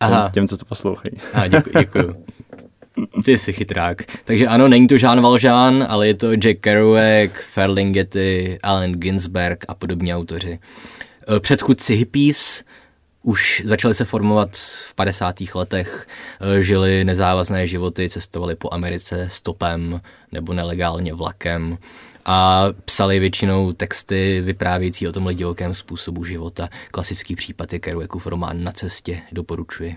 Aha. 0.00 0.22
Těm, 0.22 0.32
těm 0.32 0.48
co 0.48 0.56
to 0.56 0.64
poslouchají. 0.64 1.14
Aha, 1.32 1.46
děkuji, 1.48 1.72
děkuji. 1.78 2.24
Ty 3.24 3.38
jsi 3.38 3.52
chytrák. 3.52 4.02
Takže 4.24 4.46
ano, 4.46 4.68
není 4.68 4.86
to 4.86 4.94
Jean 4.94 5.20
Valjean, 5.20 5.86
ale 5.88 6.06
je 6.06 6.14
to 6.14 6.32
Jack 6.32 6.60
Kerouac, 6.60 7.30
Ferlinghetti, 7.52 8.58
Allen 8.62 8.92
Ginsberg 8.92 9.64
a 9.68 9.74
podobní 9.74 10.14
autoři. 10.14 10.58
Eh, 11.36 11.40
předchůdci 11.40 11.94
hippies, 11.94 12.64
už 13.22 13.62
začali 13.64 13.94
se 13.94 14.04
formovat 14.04 14.56
v 14.56 14.94
50. 14.94 15.54
letech, 15.54 16.06
eh, 16.40 16.62
žili 16.62 17.04
nezávazné 17.04 17.66
životy, 17.66 18.08
cestovali 18.08 18.54
po 18.54 18.68
Americe 18.72 19.28
stopem 19.30 20.00
nebo 20.32 20.52
nelegálně 20.54 21.14
vlakem 21.14 21.78
a 22.24 22.66
psali 22.84 23.18
většinou 23.18 23.72
texty 23.72 24.40
vyprávějící 24.40 25.08
o 25.08 25.12
tomhle 25.12 25.34
divokém 25.34 25.74
způsobu 25.74 26.24
života. 26.24 26.68
Klasický 26.90 27.36
případ 27.36 27.72
je 27.72 27.78
Kerouacův 27.78 28.26
román 28.26 28.64
Na 28.64 28.72
cestě, 28.72 29.22
doporučuji. 29.32 29.96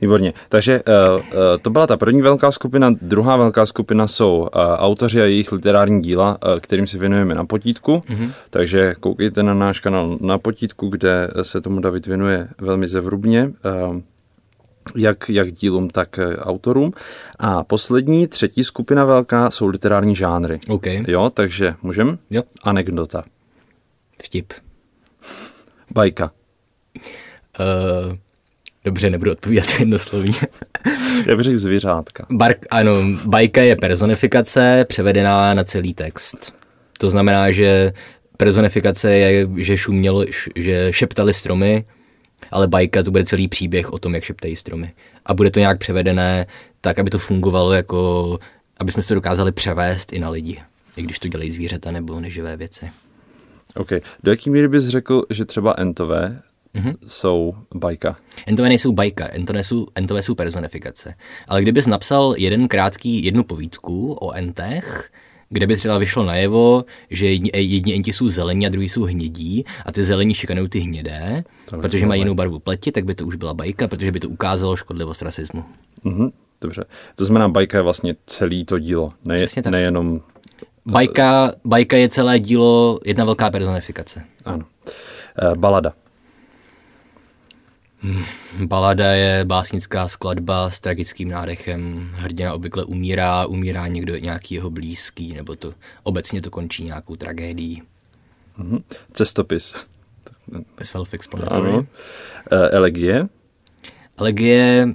Výborně. 0.00 0.32
Takže 0.48 0.82
uh, 0.82 1.16
uh, 1.16 1.22
to 1.62 1.70
byla 1.70 1.86
ta 1.86 1.96
první 1.96 2.22
velká 2.22 2.50
skupina. 2.50 2.90
Druhá 3.02 3.36
velká 3.36 3.66
skupina 3.66 4.06
jsou 4.06 4.38
uh, 4.38 4.48
autoři 4.62 5.20
a 5.20 5.24
jejich 5.24 5.52
literární 5.52 6.02
díla, 6.02 6.38
kterým 6.60 6.86
se 6.86 6.98
věnujeme 6.98 7.34
na 7.34 7.44
potítku. 7.44 7.92
Mm-hmm. 7.96 8.30
Takže 8.50 8.94
koukejte 9.00 9.42
na 9.42 9.54
náš 9.54 9.80
kanál 9.80 10.18
na 10.20 10.38
potítku, 10.38 10.88
kde 10.88 11.28
se 11.42 11.60
tomu 11.60 11.80
David 11.80 12.06
věnuje 12.06 12.48
velmi 12.58 12.88
zevrubně. 12.88 13.52
Jak, 14.94 15.28
jak 15.28 15.52
dílům, 15.52 15.90
tak 15.90 16.18
autorům. 16.38 16.90
A 17.38 17.64
poslední, 17.64 18.26
třetí 18.26 18.64
skupina 18.64 19.04
velká 19.04 19.50
jsou 19.50 19.66
literární 19.66 20.14
žánry. 20.14 20.60
Okay. 20.68 21.04
Jo, 21.08 21.30
takže 21.34 21.74
můžem? 21.82 22.18
Jo. 22.30 22.42
Anekdota. 22.62 23.22
Vtip. 24.22 24.52
Bajka. 25.90 26.30
Uh, 27.60 28.16
Dobře, 28.86 29.10
nebudu 29.10 29.32
odpovídat 29.32 29.66
jednoslovně. 29.78 30.32
Já 31.26 31.36
bych 31.36 31.44
řekl 31.44 31.58
zvířátka. 31.58 32.26
Bark, 32.30 32.66
ano, 32.70 32.92
bajka 33.24 33.62
je 33.62 33.76
personifikace 33.76 34.84
převedená 34.88 35.54
na 35.54 35.64
celý 35.64 35.94
text. 35.94 36.54
To 36.98 37.10
znamená, 37.10 37.50
že 37.50 37.92
personifikace 38.36 39.14
je, 39.14 39.48
že 39.56 39.78
šumělo, 39.78 40.24
že 40.56 40.88
šeptali 40.90 41.34
stromy, 41.34 41.84
ale 42.50 42.68
bajka 42.68 43.02
to 43.02 43.10
bude 43.10 43.24
celý 43.24 43.48
příběh 43.48 43.92
o 43.92 43.98
tom, 43.98 44.14
jak 44.14 44.24
šeptají 44.24 44.56
stromy. 44.56 44.92
A 45.26 45.34
bude 45.34 45.50
to 45.50 45.60
nějak 45.60 45.78
převedené 45.78 46.46
tak, 46.80 46.98
aby 46.98 47.10
to 47.10 47.18
fungovalo 47.18 47.72
jako, 47.72 48.38
aby 48.76 48.92
jsme 48.92 49.02
se 49.02 49.14
dokázali 49.14 49.52
převést 49.52 50.12
i 50.12 50.18
na 50.18 50.30
lidi, 50.30 50.62
i 50.96 51.02
když 51.02 51.18
to 51.18 51.28
dělají 51.28 51.50
zvířata 51.50 51.90
nebo 51.90 52.20
neživé 52.20 52.56
věci. 52.56 52.90
OK. 53.74 53.90
Do 54.22 54.30
jaký 54.30 54.50
míry 54.50 54.68
bys 54.68 54.84
řekl, 54.84 55.22
že 55.30 55.44
třeba 55.44 55.74
entové 55.78 56.42
mm-hmm. 56.76 56.94
jsou 57.06 57.54
bajka. 57.74 58.16
Entové 58.46 58.68
nejsou 58.68 58.92
bajka, 58.92 59.28
entové 59.32 59.64
jsou, 59.64 59.86
entové 59.94 60.22
jsou 60.22 60.34
personifikace. 60.34 61.14
Ale 61.48 61.62
kdybys 61.62 61.86
napsal 61.86 62.34
jeden 62.38 62.68
krátký, 62.68 63.24
jednu 63.24 63.44
povídku 63.44 64.12
o 64.12 64.32
entech, 64.32 65.10
kde 65.48 65.66
by 65.66 65.76
třeba 65.76 65.98
vyšlo 65.98 66.24
najevo, 66.24 66.84
že 67.10 67.26
jedni, 67.26 67.50
jedni 67.54 67.94
enti 67.94 68.12
jsou 68.12 68.28
zelení 68.28 68.66
a 68.66 68.68
druhý 68.68 68.88
jsou 68.88 69.02
hnědí 69.02 69.64
a 69.86 69.92
ty 69.92 70.02
zelení 70.02 70.34
šikanují 70.34 70.68
ty 70.68 70.78
hnědé, 70.78 71.44
to 71.70 71.78
protože 71.78 72.06
mají 72.06 72.20
jinou 72.20 72.34
barvu 72.34 72.58
pleti, 72.58 72.92
tak 72.92 73.04
by 73.04 73.14
to 73.14 73.26
už 73.26 73.36
byla 73.36 73.54
bajka, 73.54 73.88
protože 73.88 74.12
by 74.12 74.20
to 74.20 74.28
ukázalo 74.28 74.76
škodlivost 74.76 75.22
rasismu. 75.22 75.64
Mm-hmm, 76.04 76.32
dobře. 76.60 76.84
To 77.14 77.24
znamená, 77.24 77.48
bajka 77.48 77.78
je 77.78 77.82
vlastně 77.82 78.14
celý 78.26 78.64
to 78.64 78.78
dílo, 78.78 79.10
ne, 79.24 79.44
nejenom... 79.70 80.20
Bajka, 80.86 81.52
bajka 81.64 81.96
je 81.96 82.08
celé 82.08 82.38
dílo, 82.38 83.00
jedna 83.04 83.24
velká 83.24 83.50
personifikace. 83.50 84.22
Ano. 84.44 84.64
E, 85.52 85.54
balada. 85.54 85.92
Balada 88.66 89.12
je 89.12 89.44
básnická 89.44 90.08
skladba 90.08 90.70
s 90.70 90.80
tragickým 90.80 91.28
nádechem. 91.28 92.10
Hrdina 92.14 92.54
obvykle 92.54 92.84
umírá, 92.84 93.46
umírá 93.46 93.86
někdo 93.86 94.16
nějaký 94.16 94.54
jeho 94.54 94.70
blízký, 94.70 95.34
nebo 95.34 95.56
to 95.56 95.72
obecně 96.02 96.42
to 96.42 96.50
končí 96.50 96.84
nějakou 96.84 97.16
tragédií. 97.16 97.82
Mm-hmm. 98.58 98.82
Cestopis. 99.12 99.74
Self-explanatory. 100.82 101.86
E, 102.50 102.68
elegie? 102.68 103.28
Elegie 104.16 104.88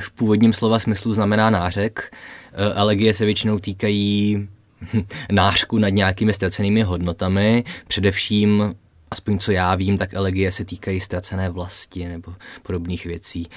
v 0.00 0.10
původním 0.10 0.52
slova 0.52 0.78
smyslu 0.78 1.14
znamená 1.14 1.50
nářek. 1.50 2.16
E, 2.52 2.74
elegie 2.74 3.14
se 3.14 3.24
většinou 3.24 3.58
týkají 3.58 4.48
nářku 5.32 5.78
nad 5.78 5.88
nějakými 5.88 6.34
ztracenými 6.34 6.82
hodnotami, 6.82 7.64
především 7.86 8.74
aspoň 9.10 9.38
co 9.38 9.52
já 9.52 9.74
vím, 9.74 9.98
tak 9.98 10.14
elegie 10.14 10.52
se 10.52 10.64
týkají 10.64 11.00
ztracené 11.00 11.50
vlasti 11.50 12.08
nebo 12.08 12.34
podobných 12.62 13.06
věcí. 13.06 13.46
Uh, 13.46 13.50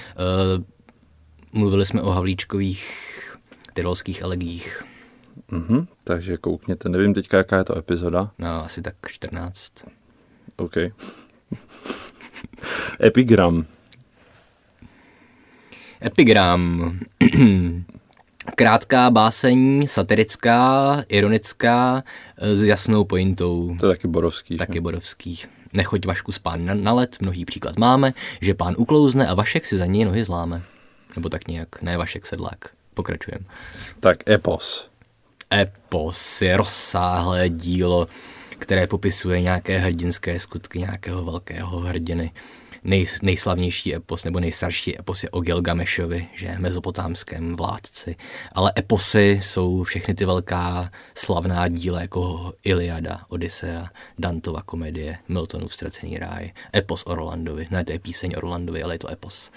mluvili 1.52 1.86
jsme 1.86 2.02
o 2.02 2.10
Havlíčkových 2.10 2.90
tyrolských 3.74 4.20
elegích. 4.20 4.84
Mm-hmm, 5.52 5.86
takže 6.04 6.36
koukněte, 6.36 6.88
nevím 6.88 7.14
teďka, 7.14 7.36
jaká 7.36 7.56
je 7.56 7.64
to 7.64 7.78
epizoda. 7.78 8.30
No, 8.38 8.64
asi 8.64 8.82
tak 8.82 8.94
14. 9.08 9.72
OK. 10.56 10.76
Epigram. 13.02 13.66
Epigram. 16.04 16.98
Krátká 18.56 19.10
báseň, 19.10 19.86
satirická, 19.88 21.04
ironická, 21.08 22.04
s 22.40 22.64
jasnou 22.64 23.04
pointou. 23.04 23.76
To 23.80 23.86
je 23.86 23.96
taky 23.96 24.08
Borovský. 24.08 24.56
Taky 24.56 24.80
Borovský. 24.80 25.40
Nechoď 25.72 26.06
Vašku 26.06 26.32
spán 26.32 26.64
na, 26.64 26.74
na 26.74 26.92
let, 26.92 27.16
mnohý 27.20 27.44
příklad 27.44 27.78
máme, 27.78 28.14
že 28.40 28.54
pán 28.54 28.74
uklouzne 28.78 29.28
a 29.28 29.34
Vašek 29.34 29.66
si 29.66 29.78
za 29.78 29.86
něj 29.86 30.04
nohy 30.04 30.24
zláme. 30.24 30.62
Nebo 31.16 31.28
tak 31.28 31.48
nějak, 31.48 31.82
ne 31.82 31.96
Vašek 31.96 32.26
Sedlák. 32.26 32.70
Pokračujem. 32.94 33.44
Tak 34.00 34.28
epos. 34.28 34.88
Epos 35.54 36.42
je 36.42 36.56
rozsáhlé 36.56 37.48
dílo, 37.48 38.08
které 38.58 38.86
popisuje 38.86 39.40
nějaké 39.40 39.78
hrdinské 39.78 40.38
skutky 40.38 40.78
nějakého 40.78 41.24
velkého 41.24 41.80
hrdiny 41.80 42.32
nej, 42.84 43.06
nejslavnější 43.22 43.94
epos 43.94 44.24
nebo 44.24 44.40
nejstarší 44.40 44.98
epos 44.98 45.22
je 45.22 45.30
o 45.30 45.40
Gilgamešovi, 45.40 46.28
že 46.34 46.54
mezopotámském 46.58 47.56
vládci. 47.56 48.16
Ale 48.52 48.72
eposy 48.78 49.40
jsou 49.42 49.82
všechny 49.82 50.14
ty 50.14 50.24
velká 50.24 50.90
slavná 51.14 51.68
díla 51.68 52.00
jako 52.00 52.52
Iliada, 52.64 53.20
Odyssea, 53.28 53.88
Dantova 54.18 54.62
komedie, 54.62 55.18
Miltonův 55.28 55.74
ztracený 55.74 56.18
ráj, 56.18 56.52
epos 56.76 57.02
o 57.06 57.14
Rolandovi. 57.14 57.66
Ne, 57.70 57.84
to 57.84 57.92
je 57.92 57.98
píseň 57.98 58.34
o 58.36 58.40
Rolandovi, 58.40 58.82
ale 58.82 58.94
je 58.94 58.98
to 58.98 59.12
epos. 59.12 59.50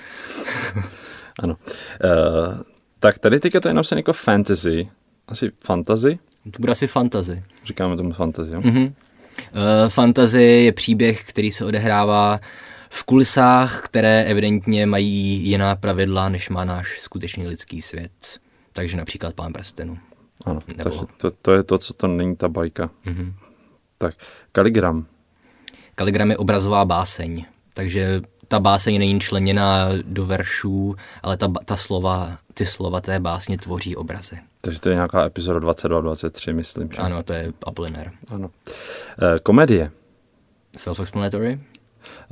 ano. 1.39 1.57
Uh, 2.03 2.61
tak 2.99 3.19
tady 3.19 3.39
teďka 3.39 3.59
to 3.59 3.67
je 3.67 3.73
napsané 3.73 3.99
jako 3.99 4.13
fantasy. 4.13 4.89
Asi 5.27 5.51
fantasy? 5.63 6.19
To 6.51 6.59
bude 6.59 6.71
asi 6.71 6.87
fantasy. 6.87 7.43
Říkáme 7.65 7.97
tomu 7.97 8.13
fantasy, 8.13 8.51
jo? 8.51 8.61
Mm-hmm. 8.61 8.93
Uh, 9.53 9.89
fantasy 9.89 10.41
je 10.41 10.71
příběh, 10.71 11.23
který 11.23 11.51
se 11.51 11.65
odehrává 11.65 12.39
v 12.89 13.03
kulisách, 13.03 13.81
které 13.81 14.23
evidentně 14.23 14.85
mají 14.85 15.49
jiná 15.49 15.75
pravidla, 15.75 16.29
než 16.29 16.49
má 16.49 16.65
náš 16.65 16.99
skutečný 16.99 17.47
lidský 17.47 17.81
svět. 17.81 18.39
Takže 18.73 18.97
například 18.97 19.33
Pán 19.33 19.53
prstenu. 19.53 19.97
Ano, 20.45 20.61
Nebo... 20.67 20.83
takže 20.83 20.99
to, 21.17 21.31
to 21.31 21.53
je 21.53 21.63
to, 21.63 21.77
co 21.77 21.93
to 21.93 22.07
není 22.07 22.35
ta 22.35 22.47
bajka. 22.47 22.89
Mm-hmm. 23.05 23.33
Tak, 23.97 24.15
kaligram. 24.51 25.05
Kaligram 25.95 26.31
je 26.31 26.37
obrazová 26.37 26.85
báseň, 26.85 27.45
takže 27.73 28.21
ta 28.47 28.59
báseň 28.59 28.99
není 28.99 29.19
členěná 29.19 29.89
do 30.01 30.25
veršů, 30.25 30.95
ale 31.23 31.37
ta, 31.37 31.51
ta 31.65 31.75
slova, 31.77 32.37
ty 32.53 32.65
slova 32.65 33.01
té 33.01 33.19
básně 33.19 33.57
tvoří 33.57 33.95
obrazy. 33.95 34.39
Takže 34.61 34.79
to 34.79 34.89
je 34.89 34.95
nějaká 34.95 35.25
epizoda 35.25 35.59
22-23, 35.59 36.53
myslím. 36.53 36.89
Že? 36.91 36.97
Ano, 36.97 37.23
to 37.23 37.33
je 37.33 37.53
Apollinaire. 37.65 38.11
Ano. 38.27 38.49
E, 39.35 39.39
komedie. 39.39 39.91
Self-explanatory? 40.77 41.59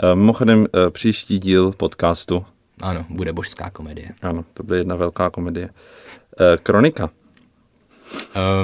Eh, 0.03 0.15
mimochodem, 0.15 0.65
eh, 0.65 0.91
příští 0.91 1.39
díl 1.39 1.71
podcastu. 1.71 2.45
Ano, 2.81 3.05
bude 3.09 3.33
božská 3.33 3.69
komedie. 3.69 4.09
Ano, 4.21 4.45
to 4.53 4.63
bude 4.63 4.77
jedna 4.77 4.95
velká 4.95 5.29
komedie. 5.29 5.69
Eh, 6.39 6.57
kronika. 6.57 7.09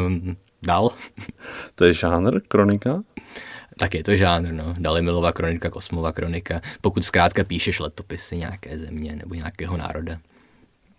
Um, 0.05 0.35
dal. 0.61 0.89
To 1.75 1.85
je 1.85 1.93
žánr, 1.93 2.41
kronika? 2.47 3.03
Tak 3.79 3.93
je 3.93 4.03
to 4.03 4.15
žánr, 4.15 4.53
no. 4.53 4.75
Dalimilová 4.77 5.31
kronika, 5.31 5.69
Kosmová 5.69 6.11
kronika. 6.11 6.61
Pokud 6.81 7.05
zkrátka 7.05 7.43
píšeš 7.43 7.79
letopisy 7.79 8.37
nějaké 8.37 8.77
země 8.77 9.15
nebo 9.15 9.35
nějakého 9.35 9.77
národa. 9.77 10.17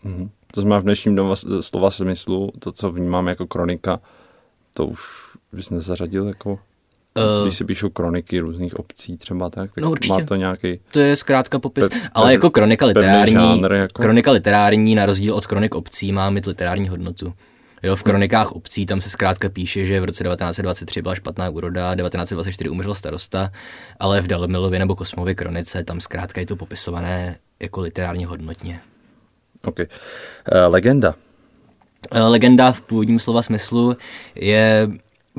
Mm-hmm. 0.05 0.31
To 0.55 0.61
znamená 0.61 0.81
v 0.81 0.83
dnešním 0.83 1.15
doma, 1.15 1.35
slova 1.61 1.91
smyslu, 1.91 2.53
to, 2.59 2.73
co 2.73 2.91
vnímám 2.91 3.29
jako 3.29 3.47
kronika, 3.47 4.01
to 4.75 4.87
už 4.87 5.01
bys 5.53 5.71
nezařadil 5.71 6.29
jako... 6.29 6.59
Uh, 7.17 7.47
Když 7.47 7.59
se 7.59 7.65
píšou 7.65 7.89
kroniky 7.89 8.39
různých 8.39 8.79
obcí 8.79 9.17
třeba 9.17 9.51
tak, 9.51 9.71
tak 9.75 9.85
no 9.85 9.91
určitě. 9.91 10.13
má 10.13 10.25
to 10.25 10.35
nějaký... 10.35 10.81
To 10.91 11.01
je 11.01 11.17
zkrátka 11.17 11.59
popis, 11.59 11.89
pe, 11.89 11.97
ale 12.13 12.33
jako 12.33 12.51
kronika 12.51 12.87
literární, 12.87 13.33
žánr, 13.33 13.73
jako... 13.73 14.03
kronika 14.03 14.31
literární 14.31 14.95
na 14.95 15.07
rozdíl 15.07 15.35
od 15.35 15.47
kronik 15.47 15.75
obcí 15.75 16.13
má 16.13 16.31
mít 16.31 16.47
literární 16.47 16.89
hodnotu. 16.89 17.35
Jo, 17.83 17.97
v 17.97 18.03
kronikách 18.03 18.53
obcí 18.53 18.87
tam 18.87 19.01
se 19.01 19.11
zkrátka 19.11 19.49
píše, 19.49 19.85
že 19.85 20.01
v 20.01 20.05
roce 20.05 20.25
1923 20.25 21.03
byla 21.03 21.15
špatná 21.15 21.51
úroda, 21.51 21.95
1924 21.95 22.71
umřel 22.71 22.95
starosta, 22.95 23.53
ale 24.01 24.21
v 24.21 24.27
Dalmilově 24.27 24.79
nebo 24.79 24.97
Kosmově 24.97 25.35
kronice 25.35 25.85
tam 25.85 26.01
zkrátka 26.01 26.41
je 26.41 26.47
to 26.47 26.57
popisované 26.57 27.37
jako 27.61 27.81
literárně 27.81 28.27
hodnotně. 28.27 28.81
OK. 29.65 29.79
Uh, 29.79 29.85
legenda. 30.67 31.15
Uh, 32.15 32.31
legenda 32.31 32.73
v 32.73 32.81
původním 32.81 33.19
slova 33.19 33.43
smyslu 33.43 33.97
je 34.35 34.89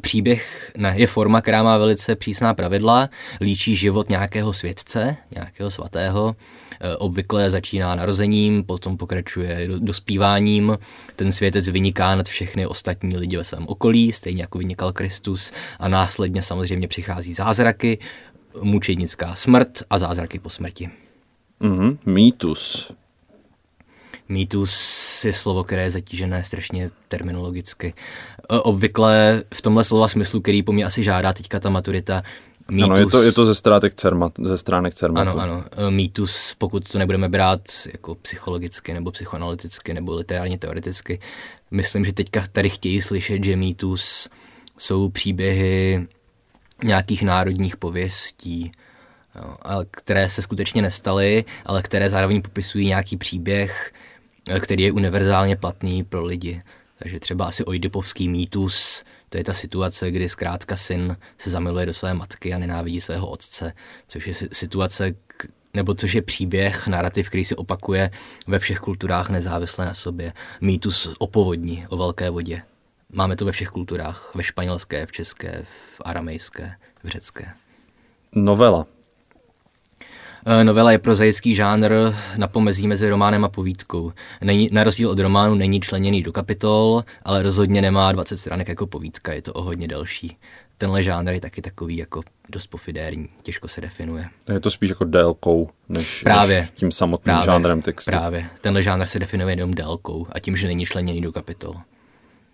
příběh 0.02 0.72
ne, 0.78 0.94
je 0.98 1.08
forma, 1.08 1.42
která 1.42 1.64
má 1.64 1.78
velice 1.78 2.16
přísná 2.16 2.54
pravidla, 2.54 3.10
líčí 3.42 3.76
život 3.76 4.10
nějakého 4.10 4.54
světce, 4.54 5.18
nějakého 5.36 5.72
svatého, 5.72 6.36
e, 6.80 6.96
obvykle 6.96 7.52
začíná 7.52 7.96
narozením, 7.96 8.64
potom 8.64 8.98
pokračuje 8.98 9.68
dospíváním, 9.80 10.78
ten 11.16 11.32
světec 11.32 11.68
vyniká 11.68 12.16
nad 12.16 12.28
všechny 12.28 12.68
ostatní 12.68 13.18
lidi 13.18 13.38
ve 13.38 13.44
svém 13.44 13.68
okolí, 13.68 14.12
stejně 14.12 14.44
jako 14.44 14.58
vynikal 14.58 14.92
Kristus 14.92 15.52
a 15.80 15.88
následně 15.88 16.42
samozřejmě 16.42 16.88
přichází 16.88 17.34
zázraky, 17.34 18.00
mučednická 18.62 19.36
smrt 19.36 19.84
a 19.90 19.98
zázraky 20.00 20.40
po 20.40 20.50
smrti. 20.50 20.90
Mm-hmm. 21.62 21.98
Mýtus. 22.06 22.92
Mýtus 24.30 25.26
je 25.26 25.34
slovo, 25.34 25.64
které 25.64 25.84
je 25.84 25.92
zatížené 25.92 26.44
strašně 26.44 26.92
terminologicky. 27.08 27.94
E, 28.50 28.60
obvykle 28.60 29.44
v 29.54 29.62
tomhle 29.62 29.84
slova 29.84 30.08
smyslu, 30.08 30.42
který 30.42 30.64
po 30.64 30.72
mně 30.72 30.86
asi 30.86 31.04
žádá 31.04 31.34
teďka 31.34 31.60
ta 31.60 31.70
maturita, 31.70 32.24
Mýtus, 32.72 32.90
ano, 32.90 32.98
je 32.98 33.06
to, 33.06 33.24
je 33.24 33.32
to 33.32 33.46
ze, 33.46 33.56
stránek 33.56 33.94
Cermat, 33.94 34.34
ze 34.44 34.58
stránek 34.58 34.94
Cermatu. 34.94 35.30
Ano, 35.30 35.42
ano. 35.42 35.64
E, 35.88 35.92
mýtus, 35.92 36.56
pokud 36.58 36.92
to 36.92 37.00
nebudeme 37.00 37.30
brát 37.30 37.62
jako 37.92 38.16
psychologicky 38.16 38.94
nebo 38.94 39.12
psychoanalyticky 39.12 39.94
nebo 39.94 40.16
literárně 40.16 40.58
teoreticky, 40.58 41.20
myslím, 41.72 42.06
že 42.06 42.14
teďka 42.14 42.44
tady 42.52 42.70
chtějí 42.70 43.02
slyšet, 43.02 43.44
že 43.44 43.56
mýtus 43.56 44.30
jsou 44.78 45.10
příběhy 45.10 46.08
nějakých 46.84 47.24
národních 47.24 47.78
pověstí, 47.78 48.72
jo, 49.36 49.56
které 49.92 50.30
se 50.30 50.42
skutečně 50.42 50.82
nestaly, 50.82 51.46
ale 51.66 51.82
které 51.82 52.10
zároveň 52.10 52.42
popisují 52.42 52.88
nějaký 52.88 53.18
příběh, 53.18 53.94
který 54.60 54.84
je 54.84 54.92
univerzálně 54.92 55.56
platný 55.56 56.04
pro 56.04 56.26
lidi. 56.26 56.62
Takže 57.00 57.20
třeba 57.20 57.46
asi 57.46 57.66
Oidipovský 57.66 58.30
mýtus, 58.30 59.04
to 59.30 59.38
je 59.38 59.44
ta 59.44 59.54
situace, 59.54 60.12
kdy 60.12 60.30
zkrátka 60.30 60.76
syn 60.76 61.18
se 61.38 61.50
zamiluje 61.50 61.86
do 61.86 61.94
své 61.94 62.14
matky 62.14 62.54
a 62.54 62.58
nenávidí 62.58 63.02
svého 63.02 63.28
otce, 63.28 63.74
což 64.08 64.28
je 64.28 64.34
situace, 64.52 65.16
nebo 65.74 65.94
což 65.94 66.14
je 66.14 66.22
příběh, 66.22 66.88
narrativ, 66.88 67.28
který 67.28 67.46
se 67.46 67.56
opakuje 67.56 68.12
ve 68.48 68.60
všech 68.60 68.80
kulturách 68.80 69.30
nezávisle 69.30 69.86
na 69.86 69.94
sobě. 69.94 70.34
Mýtus 70.62 71.10
o 71.20 71.28
povodni, 71.28 71.88
o 71.90 71.98
velké 71.98 72.30
vodě. 72.30 72.62
Máme 73.10 73.36
to 73.36 73.46
ve 73.46 73.52
všech 73.52 73.70
kulturách, 73.70 74.32
ve 74.36 74.44
španělské, 74.44 75.06
v 75.06 75.12
české, 75.12 75.64
v 75.64 76.02
aramejské, 76.06 76.76
v 77.04 77.08
řecké. 77.08 77.54
Novela. 78.36 78.88
Eh, 80.46 80.64
novela 80.64 80.92
je 80.92 80.98
prozaický 80.98 81.56
žánr 81.56 81.92
na 82.38 82.48
pomezí 82.48 82.88
mezi 82.88 83.10
románem 83.10 83.46
a 83.46 83.50
povídkou. 83.50 84.12
Není, 84.42 84.70
na 84.72 84.84
rozdíl 84.84 85.10
od 85.10 85.20
románu 85.20 85.56
není 85.56 85.80
členěný 85.80 86.24
do 86.24 86.32
kapitol, 86.32 87.04
ale 87.24 87.44
rozhodně 87.44 87.82
nemá 87.82 88.12
20 88.12 88.38
stránek 88.38 88.68
jako 88.68 88.88
povídka, 88.88 89.34
je 89.34 89.42
to 89.42 89.54
o 89.54 89.62
hodně 89.62 89.88
delší. 89.88 90.38
Tenhle 90.78 91.04
žánr 91.04 91.34
je 91.34 91.42
taky 91.42 91.62
takový 91.62 91.98
jako 91.98 92.22
dost 92.50 92.68
pofidérní, 92.68 93.30
těžko 93.44 93.68
se 93.68 93.82
definuje. 93.82 94.30
Je 94.54 94.60
to 94.60 94.72
spíš 94.72 94.90
jako 94.90 95.04
délkou, 95.04 95.70
než, 95.90 96.24
právě, 96.24 96.62
než 96.62 96.70
tím 96.76 96.92
samotným 96.92 97.34
právě, 97.34 97.46
žánrem 97.46 97.82
textu. 97.82 98.12
Právě, 98.12 98.46
tenhle 98.62 98.84
žánr 98.84 99.06
se 99.06 99.20
definuje 99.20 99.52
jenom 99.52 99.72
délkou 99.72 100.28
a 100.32 100.40
tím, 100.40 100.58
že 100.58 100.68
není 100.68 100.86
členěný 100.86 101.22
do 101.22 101.32
kapitol. 101.32 101.76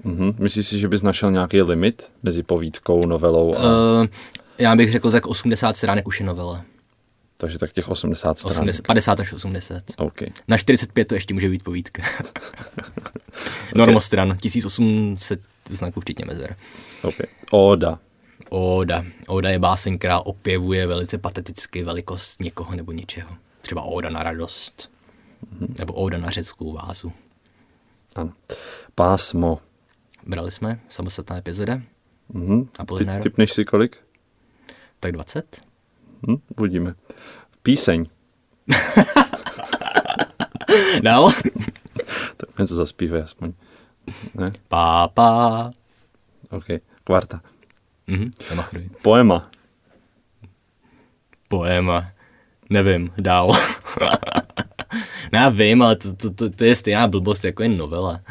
Mm-hmm. 0.06 0.36
Myslíš 0.39 0.67
si, 0.67 0.80
že 0.80 0.88
bys 0.88 1.02
našel 1.02 1.32
nějaký 1.32 1.62
limit 1.62 2.12
mezi 2.23 2.43
povídkou, 2.43 3.06
novelou? 3.06 3.56
A... 3.56 3.60
Uh, 3.60 4.08
já 4.58 4.75
bych 4.75 4.91
řekl, 4.91 5.12
tak 5.12 5.28
80 5.28 5.78
stránek 5.78 6.08
už 6.08 6.19
je 6.19 6.25
novela. 6.25 6.63
Takže 7.41 7.60
tak 7.60 7.73
těch 7.73 7.89
80 7.89 8.39
stran. 8.39 8.52
80, 8.52 8.88
50 8.88 9.19
až 9.19 9.34
80. 9.34 9.84
Okay. 9.97 10.28
Na 10.47 10.58
45 10.58 11.08
to 11.08 11.15
ještě 11.15 11.34
může 11.34 11.49
být 11.49 11.63
povídka. 11.63 12.04
Normostran, 13.75 14.38
1800 14.38 15.41
znaků 15.69 16.02
včetně 16.02 16.25
mezer. 16.25 16.56
Okay. 17.02 17.28
Oda. 17.52 17.99
Oda. 18.49 19.06
Oda 19.28 19.49
je 19.49 19.60
báseň, 19.60 19.97
která 19.97 20.19
opěvuje 20.19 20.88
velice 20.88 21.17
pateticky 21.17 21.84
velikost 21.84 22.39
někoho 22.39 22.75
nebo 22.75 22.91
něčeho. 22.91 23.30
Třeba 23.62 23.82
Oda 23.82 24.10
na 24.10 24.23
radost. 24.23 24.91
Mm-hmm. 25.54 25.80
Nebo 25.80 25.93
Oda 25.93 26.17
na 26.17 26.30
řeckou 26.30 26.73
vázu. 26.73 27.13
Ano. 28.15 28.34
Pásmo. 28.95 29.60
Brali 30.28 30.52
jsme, 30.52 30.80
samostatná 30.89 31.38
epizoda. 31.38 31.82
Mhm. 32.30 32.69
Ty, 32.97 33.06
typneš 33.23 33.54
si 33.54 33.65
kolik? 33.65 33.97
Tak 34.99 35.12
20? 35.12 35.68
Hm? 36.27 36.36
Uvidíme. 36.58 36.93
Píseň. 37.63 38.05
Dál? 41.03 41.29
Tak 42.38 42.60
něco 42.60 42.75
zaspívej 42.75 43.21
aspoň. 43.21 43.53
Ne? 44.34 44.51
Pá, 44.67 45.08
pá. 45.08 45.71
OK. 46.49 46.65
Kvarta. 47.03 47.41
Mhm, 48.08 48.32
nemachruj. 48.49 48.89
Poema. 49.01 49.49
Poema. 51.47 52.10
Nevím, 52.69 53.12
dál. 53.17 53.51
no 55.34 55.39
já 55.39 55.49
vím, 55.49 55.82
ale 55.82 55.95
to, 55.95 56.13
to, 56.13 56.29
to, 56.29 56.49
to 56.49 56.65
je 56.65 56.75
stejná 56.75 57.08
blbost 57.08 57.43
jako 57.43 57.63
jen 57.63 57.77
novela. 57.77 58.21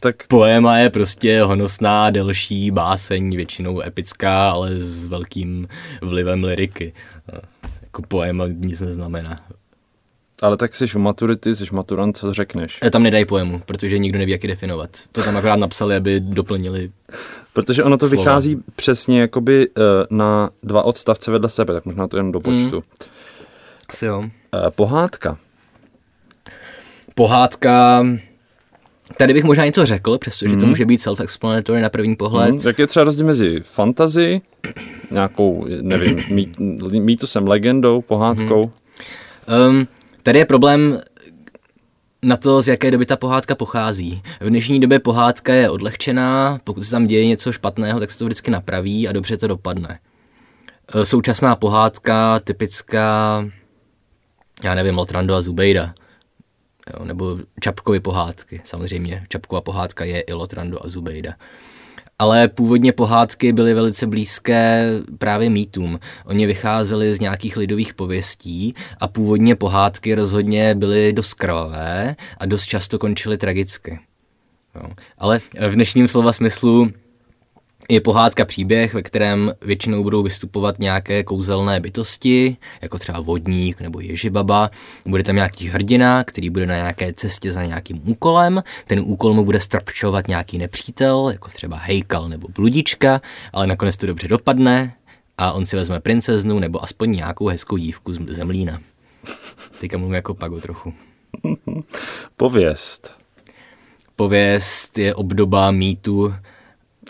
Tak 0.00 0.26
Poema 0.28 0.78
je 0.78 0.90
prostě 0.90 1.42
honosná, 1.42 2.10
delší 2.10 2.70
báseň, 2.70 3.36
většinou 3.36 3.82
epická, 3.82 4.50
ale 4.50 4.80
s 4.80 5.08
velkým 5.08 5.68
vlivem 6.02 6.44
liriky. 6.44 6.92
Jako 7.82 8.02
poema 8.02 8.46
nic 8.48 8.80
neznamená. 8.80 9.40
Ale 10.42 10.56
tak 10.56 10.74
jsi 10.74 10.84
u 10.96 10.98
maturity, 10.98 11.56
jsi 11.56 11.64
maturant, 11.72 12.16
co 12.16 12.32
řekneš? 12.32 12.78
E, 12.84 12.90
Tam 12.90 13.02
nedají 13.02 13.24
poemu, 13.24 13.62
protože 13.66 13.98
nikdo 13.98 14.18
neví, 14.18 14.32
jak 14.32 14.44
je 14.44 14.48
definovat. 14.48 14.90
To 15.12 15.22
tam 15.22 15.36
akorát 15.36 15.56
napsali, 15.56 15.96
aby 15.96 16.20
doplnili. 16.20 16.90
Protože 17.52 17.84
ono 17.84 17.98
to 17.98 18.08
Slova. 18.08 18.22
vychází 18.22 18.56
přesně 18.76 19.20
jakoby 19.20 19.68
eh, 19.68 19.80
na 20.10 20.50
dva 20.62 20.82
odstavce 20.82 21.30
vedle 21.30 21.48
sebe, 21.48 21.74
tak 21.74 21.84
možná 21.84 22.08
to 22.08 22.16
jen 22.16 22.32
do 22.32 22.40
počtu. 22.40 22.82
Asi 23.88 24.06
jo. 24.06 24.24
Eh, 24.54 24.70
Pohádka. 24.70 25.36
Pohádka... 27.14 28.04
Tady 29.16 29.34
bych 29.34 29.44
možná 29.44 29.64
něco 29.64 29.86
řekl, 29.86 30.18
přestože 30.18 30.56
to 30.56 30.66
může 30.66 30.84
být 30.86 31.00
self-explanatory 31.00 31.80
na 31.80 31.88
první 31.88 32.16
pohled. 32.16 32.50
Hmm, 32.50 32.60
jak 32.66 32.78
je 32.78 32.86
třeba 32.86 33.04
rozdíl 33.04 33.26
mezi 33.26 33.60
fantasy, 33.64 34.40
nějakou, 35.10 35.66
nevím, 35.80 36.24
mít, 36.30 36.58
mýtusem, 36.90 37.48
legendou, 37.48 38.02
pohádkou? 38.02 38.72
Um, 39.68 39.88
tady 40.22 40.38
je 40.38 40.44
problém 40.44 41.00
na 42.22 42.36
to, 42.36 42.62
z 42.62 42.68
jaké 42.68 42.90
doby 42.90 43.06
ta 43.06 43.16
pohádka 43.16 43.54
pochází. 43.54 44.22
V 44.40 44.48
dnešní 44.48 44.80
době 44.80 44.98
pohádka 44.98 45.54
je 45.54 45.70
odlehčená, 45.70 46.60
pokud 46.64 46.84
se 46.84 46.90
tam 46.90 47.06
děje 47.06 47.26
něco 47.26 47.52
špatného, 47.52 48.00
tak 48.00 48.10
se 48.10 48.18
to 48.18 48.24
vždycky 48.24 48.50
napraví 48.50 49.08
a 49.08 49.12
dobře 49.12 49.36
to 49.36 49.46
dopadne. 49.46 49.98
E, 50.94 51.06
Současná 51.06 51.56
pohádka, 51.56 52.40
typická, 52.40 53.44
já 54.64 54.74
nevím, 54.74 54.98
Lotrando 54.98 55.34
a 55.34 55.40
Zubejda. 55.40 55.94
Jo, 56.92 57.04
nebo 57.04 57.38
Čapkovy 57.60 58.00
pohádky, 58.00 58.60
samozřejmě. 58.64 59.26
Čapkova 59.28 59.60
pohádka 59.60 60.04
je 60.04 60.20
i 60.20 60.32
Lotrando 60.32 60.84
a 60.84 60.88
Zubejda. 60.88 61.32
Ale 62.18 62.48
původně 62.48 62.92
pohádky 62.92 63.52
byly 63.52 63.74
velice 63.74 64.06
blízké 64.06 64.90
právě 65.18 65.50
mýtům. 65.50 66.00
Oni 66.24 66.46
vycházeli 66.46 67.14
z 67.14 67.20
nějakých 67.20 67.56
lidových 67.56 67.94
pověstí 67.94 68.74
a 69.00 69.08
původně 69.08 69.56
pohádky 69.56 70.14
rozhodně 70.14 70.74
byly 70.74 71.12
dost 71.12 71.34
krvavé 71.34 72.16
a 72.38 72.46
dost 72.46 72.66
často 72.66 72.98
končily 72.98 73.38
tragicky. 73.38 73.98
Jo. 74.74 74.90
Ale 75.18 75.38
v 75.68 75.74
dnešním 75.74 76.08
slova 76.08 76.32
smyslu 76.32 76.88
je 77.88 78.00
pohádka 78.00 78.44
příběh, 78.44 78.94
ve 78.94 79.02
kterém 79.02 79.52
většinou 79.62 80.02
budou 80.02 80.22
vystupovat 80.22 80.78
nějaké 80.78 81.24
kouzelné 81.24 81.80
bytosti, 81.80 82.56
jako 82.82 82.98
třeba 82.98 83.20
vodník 83.20 83.80
nebo 83.80 84.00
ježibaba. 84.00 84.70
Bude 85.06 85.22
tam 85.22 85.34
nějaký 85.34 85.68
hrdina, 85.68 86.24
který 86.24 86.50
bude 86.50 86.66
na 86.66 86.74
nějaké 86.74 87.12
cestě 87.12 87.52
za 87.52 87.64
nějakým 87.64 88.10
úkolem. 88.10 88.62
Ten 88.86 89.00
úkol 89.00 89.34
mu 89.34 89.44
bude 89.44 89.60
strpčovat 89.60 90.28
nějaký 90.28 90.58
nepřítel, 90.58 91.30
jako 91.32 91.48
třeba 91.48 91.76
hejkal 91.76 92.28
nebo 92.28 92.48
bludička, 92.48 93.20
ale 93.52 93.66
nakonec 93.66 93.96
to 93.96 94.06
dobře 94.06 94.28
dopadne 94.28 94.94
a 95.38 95.52
on 95.52 95.66
si 95.66 95.76
vezme 95.76 96.00
princeznu 96.00 96.58
nebo 96.58 96.84
aspoň 96.84 97.12
nějakou 97.12 97.46
hezkou 97.46 97.76
dívku 97.76 98.12
z 98.12 98.18
zemlína. 98.28 98.80
Teďka 99.80 99.98
mluvím 99.98 100.14
jako 100.14 100.34
pago 100.34 100.60
trochu. 100.60 100.94
Pověst. 102.36 103.14
Pověst 104.16 104.98
je 104.98 105.14
obdoba 105.14 105.70
mýtu 105.70 106.34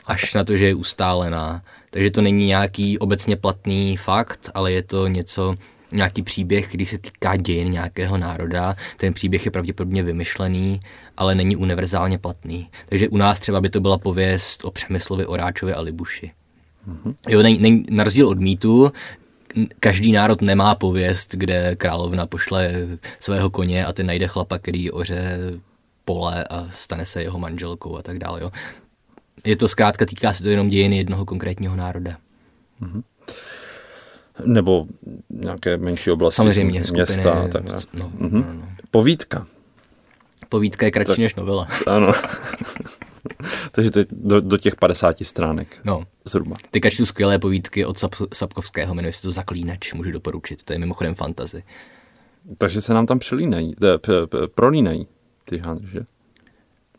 až 0.06 0.34
na 0.34 0.44
to, 0.44 0.56
že 0.56 0.66
je 0.66 0.74
ustálená. 0.74 1.62
Takže 1.90 2.10
to 2.10 2.22
není 2.22 2.46
nějaký 2.46 2.98
obecně 2.98 3.36
platný 3.36 3.96
fakt, 3.96 4.50
ale 4.54 4.72
je 4.72 4.82
to 4.82 5.06
něco, 5.06 5.54
nějaký 5.92 6.22
příběh, 6.22 6.68
který 6.68 6.86
se 6.86 6.98
týká 6.98 7.36
dějin 7.36 7.70
nějakého 7.70 8.16
národa. 8.16 8.76
Ten 8.96 9.14
příběh 9.14 9.44
je 9.44 9.50
pravděpodobně 9.50 10.02
vymyšlený, 10.02 10.80
ale 11.16 11.34
není 11.34 11.56
univerzálně 11.56 12.18
platný. 12.18 12.68
Takže 12.88 13.08
u 13.08 13.16
nás 13.16 13.40
třeba 13.40 13.60
by 13.60 13.68
to 13.68 13.80
byla 13.80 13.98
pověst 13.98 14.64
o 14.64 14.70
Přemyslovi, 14.70 15.26
Oráčovi 15.26 15.74
a 15.74 15.80
Libuši. 15.80 16.30
Mm-hmm. 16.88 17.14
Jo, 17.28 17.42
nej, 17.42 17.58
nej, 17.58 17.82
na 17.90 18.04
rozdíl 18.04 18.28
od 18.28 18.38
mýtu, 18.38 18.92
každý 19.80 20.12
národ 20.12 20.42
nemá 20.42 20.74
pověst, 20.74 21.34
kde 21.34 21.76
královna 21.76 22.26
pošle 22.26 22.72
svého 23.20 23.50
koně 23.50 23.86
a 23.86 23.92
ten 23.92 24.06
najde 24.06 24.28
chlapa, 24.28 24.58
který 24.58 24.90
oře 24.90 25.38
pole 26.04 26.44
a 26.44 26.66
stane 26.70 27.06
se 27.06 27.22
jeho 27.22 27.38
manželkou 27.38 27.96
a 27.96 28.02
tak 28.02 28.18
dále. 28.18 28.40
Jo. 28.40 28.50
Je 29.44 29.56
to 29.56 29.68
zkrátka, 29.68 30.06
týká 30.06 30.32
se 30.32 30.42
to 30.42 30.48
jenom 30.48 30.68
dějiny 30.68 30.96
jednoho 30.96 31.24
konkrétního 31.24 31.76
národa. 31.76 32.16
Nebo 34.44 34.86
nějaké 35.30 35.76
menší 35.76 36.10
oblasti, 36.10 36.36
Samozřejmě, 36.36 36.70
města. 36.80 37.06
skupiny, 37.06 37.50
Tak. 37.52 37.64
no, 37.94 38.12
Mhm. 38.18 38.40
no, 38.40 38.52
no. 38.52 38.68
Povídka. 38.90 39.46
Povídka 40.48 40.86
je 40.86 40.90
kratší 40.92 41.22
než 41.22 41.34
novela. 41.34 41.68
Ano. 41.86 42.12
Takže 43.72 43.90
to 43.90 43.98
je 43.98 44.06
do, 44.10 44.40
do 44.40 44.56
těch 44.56 44.76
50 44.76 45.16
stránek. 45.24 45.76
No, 45.84 46.04
Zhruba. 46.24 46.56
Teďka 46.70 46.90
čtu 46.90 47.06
skvělé 47.06 47.38
povídky 47.38 47.84
od 47.84 47.96
Sap- 47.98 48.28
Sapkovského, 48.34 48.94
jmenuje 48.94 49.12
se 49.12 49.22
to 49.22 49.32
Zaklínač, 49.32 49.92
můžu 49.92 50.10
doporučit, 50.10 50.64
to 50.64 50.72
je 50.72 50.78
mimochodem 50.78 51.14
fantazy. 51.14 51.62
Takže 52.58 52.80
se 52.80 52.94
nám 52.94 53.06
tam 53.06 53.18
přelínají, 53.18 53.74
p- 54.00 54.26
prolínají 54.54 55.06
ty 55.44 55.58
žánry, 55.64 55.86
že? 55.92 56.00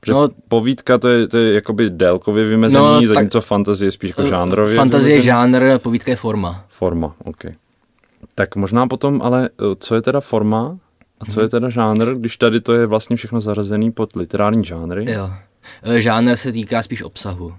Že 0.06 0.13
No- 0.13 0.28
povídka 0.48 0.98
to 0.98 1.08
je, 1.08 1.28
to 1.28 1.38
je 1.38 1.54
jakoby 1.54 1.89
délkově 1.89 2.46
vymezený, 2.46 2.84
No, 2.86 3.00
tak- 3.00 3.08
zatímco 3.08 3.41
fantazie 3.41 3.88
je 3.88 3.91
spíš 3.91 4.10
jako 4.10 4.24
žánrově 4.28 4.76
Fantazie 4.76 5.15
je 5.15 5.22
žánr, 5.22 5.80
povídka 5.80 6.12
je 6.12 6.15
forma. 6.18 6.65
Forma, 6.70 7.15
OK. 7.24 7.44
Tak 8.36 8.56
možná 8.56 8.88
potom, 8.88 9.22
ale 9.22 9.50
eh, 9.50 9.76
co 9.80 9.96
je 9.96 10.02
teda 10.02 10.20
forma 10.22 10.78
a 11.20 11.26
co 11.32 11.41
je 11.41 11.50
teda 11.50 11.70
žánr, 11.70 12.13
když 12.15 12.38
tady 12.38 12.62
to 12.62 12.74
je 12.74 12.86
vlastně 12.86 13.15
všechno 13.15 13.41
zařazený 13.41 13.91
pod 13.91 14.15
literární 14.15 14.63
žánry? 14.63 15.06
Jo. 15.12 15.30
E, 15.84 16.02
Žánr 16.02 16.36
se 16.36 16.52
týká 16.52 16.84
spíš 16.84 17.02
obsahu 17.04 17.54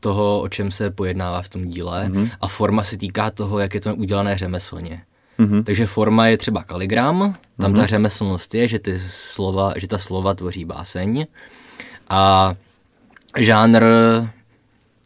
toho, 0.00 0.40
o 0.40 0.48
čem 0.48 0.70
se 0.70 0.90
pojednává 0.90 1.42
v 1.42 1.48
tom 1.48 1.64
díle 1.68 2.08
Mhm. 2.08 2.28
a 2.40 2.48
forma 2.48 2.84
se 2.84 2.96
týká 2.98 3.30
toho, 3.30 3.58
jak 3.58 3.74
je 3.74 3.80
to 3.80 3.94
udělané 3.94 4.38
řemeslně. 4.38 5.02
Mhm. 5.38 5.64
Takže 5.64 5.86
forma 5.86 6.26
je 6.26 6.36
třeba 6.38 6.62
kaligram, 6.62 7.34
tam 7.60 7.74
ta 7.74 7.86
řemeslnost 7.86 8.54
je, 8.54 8.68
že, 8.68 8.78
ty 8.78 9.00
slova, 9.08 9.72
že 9.76 9.88
ta 9.88 9.98
slova 9.98 10.34
tvoří 10.34 10.64
báseň 10.64 11.26
a 12.12 12.54
žánr 13.38 13.84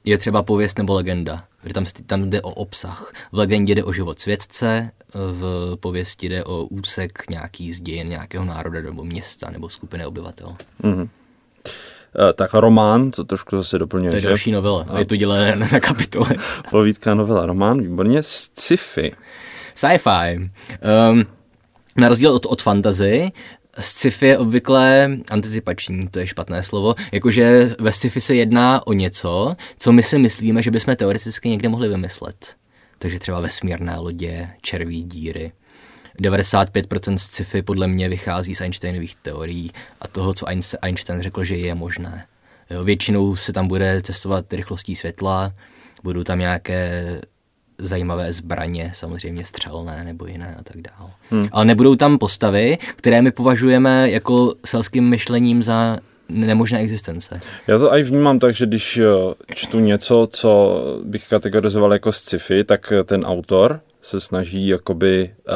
je 0.05 0.19
třeba 0.19 0.43
pověst 0.43 0.79
nebo 0.79 0.95
legenda, 0.95 1.45
že 1.67 1.73
tam, 1.75 1.85
tam 2.07 2.31
jde 2.31 2.43
o 2.43 2.51
obsah. 2.51 3.13
V 3.33 3.37
legendě 3.39 3.75
jde 3.75 3.85
o 3.85 3.93
život 3.93 4.21
světce, 4.21 4.91
v 5.15 5.77
pověsti 5.81 6.29
jde 6.29 6.45
o 6.45 6.65
úsek 6.65 7.23
nějaký 7.31 7.73
z 7.73 7.81
dějin 7.81 8.09
nějakého 8.09 8.45
národa 8.45 8.81
nebo 8.81 9.05
města 9.05 9.51
nebo 9.51 9.69
skupiny 9.69 10.07
obyvatel. 10.07 10.57
Eh, 10.85 12.33
Tak 12.33 12.55
román, 12.55 13.11
to 13.11 13.25
trošku 13.25 13.57
zase 13.57 13.79
doplňuje, 13.79 14.11
To 14.11 14.17
je 14.17 14.21
že? 14.21 14.29
další 14.29 14.51
novela, 14.53 14.87
je 14.99 15.05
to 15.05 15.17
dělené 15.17 15.57
na, 15.57 15.81
kapitoly. 15.81 16.37
Povídka, 16.71 17.15
novela, 17.15 17.47
román, 17.47 17.83
výborně. 17.83 18.23
Sci-fi. 18.23 19.13
Sci-fi. 19.75 20.51
Um, 21.11 21.27
na 21.97 22.09
rozdíl 22.09 22.31
od, 22.33 22.47
od 22.47 22.63
fantasy, 22.63 23.33
sci-fi 23.81 24.27
je 24.27 24.39
obvykle 24.39 25.11
anticipační, 25.31 26.09
to 26.09 26.19
je 26.19 26.27
špatné 26.27 26.63
slovo, 26.63 26.95
jakože 27.13 27.77
ve 27.81 27.93
sci-fi 27.93 28.21
se 28.21 28.35
jedná 28.35 28.87
o 28.87 28.93
něco, 28.93 29.57
co 29.79 29.93
my 29.93 30.03
si 30.03 30.19
myslíme, 30.19 30.63
že 30.63 30.71
bychom 30.71 30.97
teoreticky 30.97 31.49
někde 31.49 31.69
mohli 31.69 31.89
vymyslet. 31.89 32.55
Takže 32.99 33.19
třeba 33.19 33.41
vesmírné 33.41 33.97
lodě, 33.97 34.49
červí 34.63 35.03
díry. 35.03 35.53
95% 36.23 37.17
sci-fi 37.17 37.63
podle 37.63 37.87
mě 37.87 38.09
vychází 38.09 38.55
z 38.55 38.61
Einsteinových 38.61 39.17
teorií 39.17 39.71
a 40.01 40.09
toho, 40.09 40.35
co 40.35 40.47
Einst- 40.47 40.79
Einstein 40.83 41.23
řekl, 41.23 41.45
že 41.45 41.57
je 41.57 41.75
možné. 41.75 42.27
Jo, 42.71 42.85
většinou 42.85 43.37
se 43.37 43.53
tam 43.53 43.69
bude 43.69 44.03
cestovat 44.03 44.53
rychlostí 44.53 44.97
světla, 44.97 45.53
budou 46.03 46.25
tam 46.25 46.39
nějaké 46.39 47.21
zajímavé 47.79 48.33
zbraně, 48.33 48.91
samozřejmě 48.95 49.45
střelné 49.45 50.05
nebo 50.05 50.27
jiné 50.27 50.57
a 50.59 50.63
tak 50.63 50.77
dále. 50.77 51.11
Hmm. 51.31 51.49
Ale 51.53 51.65
nebudou 51.65 51.97
tam 51.97 52.19
postavy, 52.19 52.79
které 52.97 53.23
my 53.23 53.31
považujeme 53.31 54.11
jako 54.11 54.55
selským 54.65 55.09
myšlením 55.09 55.63
za 55.63 55.97
nemožné 56.29 56.79
existence. 56.79 57.41
Já 57.67 57.79
to 57.79 57.93
aj 57.93 58.03
vnímám 58.03 58.39
tak, 58.39 58.55
že 58.55 58.67
když 58.67 58.99
eh, 58.99 59.05
čtu 59.55 59.81
něco, 59.81 60.29
co 60.31 60.81
bych 61.05 61.29
kategorizoval 61.29 61.93
jako 61.93 62.13
sci-fi, 62.13 62.65
tak 62.65 62.93
eh, 62.93 63.05
ten 63.05 63.25
autor 63.25 63.81
se 64.03 64.21
snaží 64.21 64.69
jakoby 64.69 65.31
uh, 65.49 65.55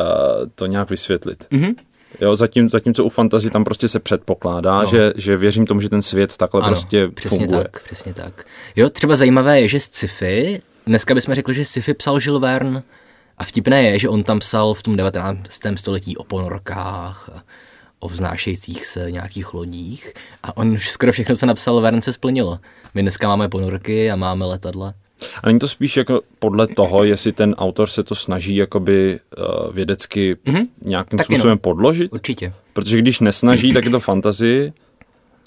to 0.55 0.67
nějak 0.67 0.91
vysvětlit. 0.91 1.47
Mhm. 1.51 1.75
Jo, 2.21 2.37
zatím, 2.37 2.71
zatímco 2.71 3.05
u 3.05 3.09
fantazy 3.09 3.51
tam 3.51 3.65
prostě 3.65 3.89
se 3.89 4.01
předpokládá, 4.01 4.83
no. 4.83 4.87
že, 4.87 5.13
že 5.17 5.37
věřím 5.37 5.67
tomu, 5.67 5.81
že 5.81 5.89
ten 5.89 6.03
svět 6.03 6.37
takhle 6.37 6.61
ano, 6.61 6.71
prostě 6.71 7.09
přesně 7.09 7.39
funguje. 7.39 7.63
tak, 7.63 7.83
přesně 7.83 8.15
tak. 8.15 8.45
Jo, 8.77 8.89
třeba 8.89 9.17
zajímavé 9.17 9.61
je, 9.61 9.69
že 9.69 9.81
z 9.81 9.85
sci-fi, 9.85 10.61
dneska 10.87 11.15
bychom 11.15 11.35
řekli, 11.35 11.55
že 11.55 11.65
sci-fi 11.65 11.95
psal 11.95 12.19
Jules 12.23 12.43
Verne 12.43 12.83
a 13.39 13.45
vtipné 13.45 13.83
je, 13.83 13.99
že 13.99 14.09
on 14.09 14.23
tam 14.23 14.39
psal 14.39 14.75
v 14.75 14.83
tom 14.83 14.97
19. 14.97 15.49
století 15.77 16.17
o 16.17 16.25
ponorkách, 16.25 17.31
a 17.35 17.45
o 18.01 18.09
vznášejících 18.09 18.87
se 18.87 19.11
nějakých 19.11 19.55
lodích 19.55 20.13
a 20.43 20.57
on 20.57 20.79
skoro 20.79 21.13
všechno, 21.13 21.37
co 21.37 21.47
napsal 21.47 21.81
Verne, 21.81 22.03
se 22.03 22.13
splnilo. 22.13 22.59
My 22.95 23.03
dneska 23.03 23.29
máme 23.29 23.49
ponorky 23.49 24.11
a 24.11 24.17
máme 24.17 24.47
letadla. 24.47 24.95
A 25.43 25.47
není 25.47 25.59
to 25.59 25.69
spíš 25.69 25.97
jako 25.97 26.21
podle 26.39 26.67
toho, 26.67 27.05
jestli 27.05 27.33
ten 27.33 27.55
autor 27.55 27.89
se 27.89 28.03
to 28.03 28.15
snaží 28.15 28.57
jakoby 28.57 29.21
uh, 29.39 29.75
vědecky 29.75 30.35
mm-hmm. 30.35 30.67
nějakým 30.83 31.17
Taky 31.17 31.35
způsobem 31.35 31.55
no. 31.55 31.59
podložit? 31.59 32.13
Určitě. 32.13 32.53
Protože 32.73 32.99
když 32.99 33.21
nesnaží, 33.21 33.73
tak 33.73 33.85
je 33.85 33.91
to 33.91 34.01
fantazii 34.01 34.73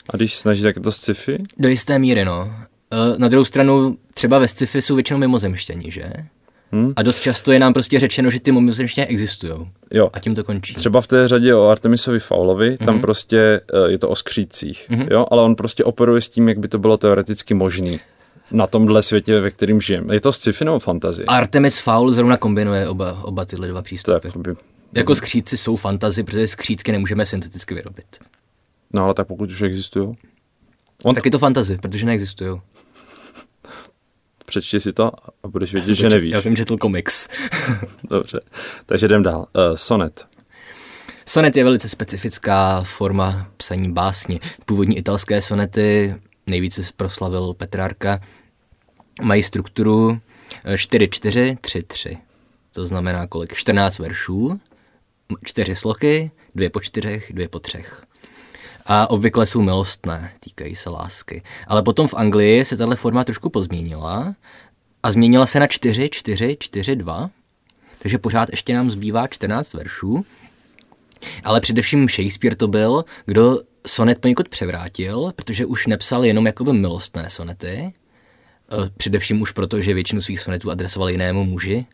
a 0.09 0.17
když 0.17 0.35
snaží, 0.35 0.63
tak 0.63 0.75
je 0.75 0.81
to 0.81 0.91
sci-fi? 0.91 1.37
Do 1.57 1.69
jisté 1.69 1.99
míry, 1.99 2.25
no. 2.25 2.53
Uh, 3.11 3.19
na 3.19 3.27
druhou 3.27 3.45
stranu, 3.45 3.97
třeba 4.13 4.39
ve 4.39 4.47
sci-fi 4.47 4.81
jsou 4.81 4.95
většinou 4.95 5.19
mimozemštění, 5.19 5.91
že? 5.91 6.03
Hmm. 6.71 6.93
A 6.95 7.03
dost 7.03 7.19
často 7.19 7.51
je 7.51 7.59
nám 7.59 7.73
prostě 7.73 7.99
řečeno, 7.99 8.29
že 8.29 8.39
ty 8.39 8.51
mimozemštění 8.51 9.07
existují. 9.07 9.53
Jo. 9.91 10.09
A 10.13 10.19
tím 10.19 10.35
to 10.35 10.43
končí. 10.43 10.73
Třeba 10.73 11.01
v 11.01 11.07
té 11.07 11.27
řadě 11.27 11.55
o 11.55 11.67
Artemisovi 11.67 12.19
Faulovi, 12.19 12.71
mm-hmm. 12.71 12.85
tam 12.85 12.93
mhm. 12.93 13.01
prostě 13.01 13.61
uh, 13.73 13.89
je 13.89 13.97
to 13.97 14.09
o 14.09 14.15
skřících, 14.15 14.89
mm-hmm. 14.89 15.07
jo, 15.11 15.25
ale 15.31 15.41
on 15.41 15.55
prostě 15.55 15.83
operuje 15.83 16.21
s 16.21 16.29
tím, 16.29 16.47
jak 16.47 16.59
by 16.59 16.67
to 16.67 16.79
bylo 16.79 16.97
teoreticky 16.97 17.53
možné 17.53 17.97
na 18.51 18.67
tomhle 18.67 19.03
světě, 19.03 19.39
ve 19.39 19.51
kterým 19.51 19.81
žijeme. 19.81 20.15
Je 20.15 20.21
to 20.21 20.33
sci-fi 20.33 20.65
nebo 20.65 20.79
fantasy? 20.79 21.25
Artemis 21.25 21.79
Fowl 21.79 22.11
zrovna 22.11 22.37
kombinuje 22.37 22.89
oba, 22.89 23.23
oba 23.23 23.45
tyhle 23.45 23.67
dva 23.67 23.81
přístupy. 23.81 24.29
To 24.29 24.39
by... 24.39 24.53
Jako 24.95 25.15
skřídci 25.15 25.57
jsou 25.57 25.75
fantazy, 25.75 26.23
protože 26.23 26.47
skřídky 26.47 26.91
nemůžeme 26.91 27.25
synteticky 27.25 27.73
vyrobit. 27.73 28.05
No 28.93 29.03
ale 29.03 29.13
tak 29.13 29.27
pokud 29.27 29.49
už 29.49 29.61
existují. 29.61 30.13
On... 31.03 31.15
Tak 31.15 31.25
je 31.25 31.31
to 31.31 31.39
fantazy, 31.39 31.77
protože 31.77 32.05
neexistují. 32.05 32.61
Přečti 34.53 34.79
si 34.79 34.93
to 34.93 35.11
a 35.43 35.47
budeš 35.47 35.73
vědět, 35.73 35.95
že 35.95 36.09
nevíš. 36.09 36.33
Já 36.33 36.41
jsem 36.41 36.55
četl 36.55 36.77
komiks. 36.77 37.27
Dobře, 38.09 38.39
takže 38.85 39.05
jdem 39.05 39.23
dál. 39.23 39.39
Uh, 39.39 39.75
sonet. 39.75 40.27
Sonet 41.25 41.57
je 41.57 41.63
velice 41.63 41.89
specifická 41.89 42.83
forma 42.83 43.47
psaní 43.57 43.91
básně. 43.91 44.39
Původní 44.65 44.97
italské 44.97 45.41
sonety 45.41 46.15
nejvíce 46.47 46.81
proslavil 46.97 47.53
Petrárka, 47.53 48.21
mají 49.21 49.43
strukturu 49.43 50.19
4-4-3-3. 50.65 52.17
To 52.73 52.87
znamená 52.87 53.27
kolik? 53.27 53.53
14 53.53 53.99
veršů, 53.99 54.59
čtyři 55.43 55.75
sloky, 55.75 56.31
dvě 56.55 56.69
po 56.69 56.79
čtyřech, 56.79 57.33
dvě 57.33 57.47
po 57.47 57.59
třech. 57.59 58.05
A 58.85 59.09
obvykle 59.09 59.45
jsou 59.45 59.61
milostné, 59.61 60.31
týkají 60.39 60.75
se 60.75 60.89
lásky. 60.89 61.43
Ale 61.67 61.83
potom 61.83 62.07
v 62.07 62.13
Anglii 62.13 62.65
se 62.65 62.77
tahle 62.77 62.95
forma 62.95 63.23
trošku 63.23 63.49
pozměnila 63.49 64.35
a 65.03 65.11
změnila 65.11 65.45
se 65.45 65.59
na 65.59 65.67
4, 65.67 66.09
4, 66.09 66.57
4, 66.59 66.95
2. 66.95 67.29
Takže 67.99 68.17
pořád 68.17 68.49
ještě 68.49 68.73
nám 68.73 68.91
zbývá 68.91 69.27
14 69.27 69.73
veršů. 69.73 70.25
Ale 71.43 71.61
především 71.61 72.09
Shakespeare 72.09 72.55
to 72.55 72.67
byl, 72.67 73.05
kdo 73.25 73.59
sonet 73.87 74.19
poněkud 74.19 74.49
převrátil, 74.49 75.31
protože 75.35 75.65
už 75.65 75.87
nepsal 75.87 76.25
jenom 76.25 76.45
jakoby 76.45 76.73
milostné 76.73 77.29
sonety, 77.29 77.67
e, 77.67 77.93
především 78.97 79.41
už 79.41 79.51
proto, 79.51 79.81
že 79.81 79.93
většinu 79.93 80.21
svých 80.21 80.39
sonetů 80.39 80.71
adresoval 80.71 81.09
jinému 81.09 81.45
muži 81.45 81.85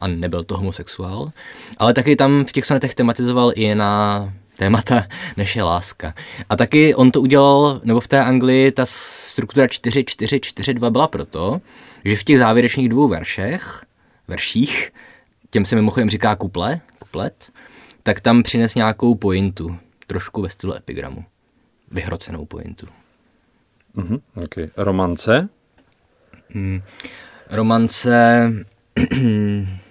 a 0.00 0.06
nebyl 0.06 0.44
to 0.44 0.56
homosexuál, 0.56 1.30
ale 1.78 1.94
taky 1.94 2.16
tam 2.16 2.44
v 2.44 2.52
těch 2.52 2.66
sonetech 2.66 2.94
tematizoval 2.94 3.52
i 3.54 3.74
na 3.74 4.32
témata, 4.56 5.06
než 5.36 5.56
je 5.56 5.62
láska. 5.62 6.14
A 6.48 6.56
taky 6.56 6.94
on 6.94 7.10
to 7.10 7.20
udělal, 7.20 7.80
nebo 7.84 8.00
v 8.00 8.08
té 8.08 8.20
Anglii 8.20 8.72
ta 8.72 8.86
struktura 8.86 9.66
4-4-4-2 9.66 10.90
byla 10.90 11.08
proto, 11.08 11.60
že 12.04 12.16
v 12.16 12.24
těch 12.24 12.38
závěrečných 12.38 12.88
dvou 12.88 13.08
veršech, 13.08 13.84
verších, 14.28 14.92
těm 15.50 15.64
se 15.64 15.76
mimochodem 15.76 16.10
říká 16.10 16.36
kuple, 16.36 16.80
kuplet, 16.98 17.52
tak 18.02 18.20
tam 18.20 18.42
přines 18.42 18.74
nějakou 18.74 19.14
pointu, 19.14 19.78
trošku 20.06 20.42
ve 20.42 20.50
stylu 20.50 20.74
epigramu. 20.74 21.24
Vyhrocenou 21.90 22.46
pointu. 22.46 22.86
Mm-hmm, 23.96 24.20
okay. 24.44 24.70
Romance? 24.76 25.48
Hmm. 26.50 26.82
Romance... 27.50 28.52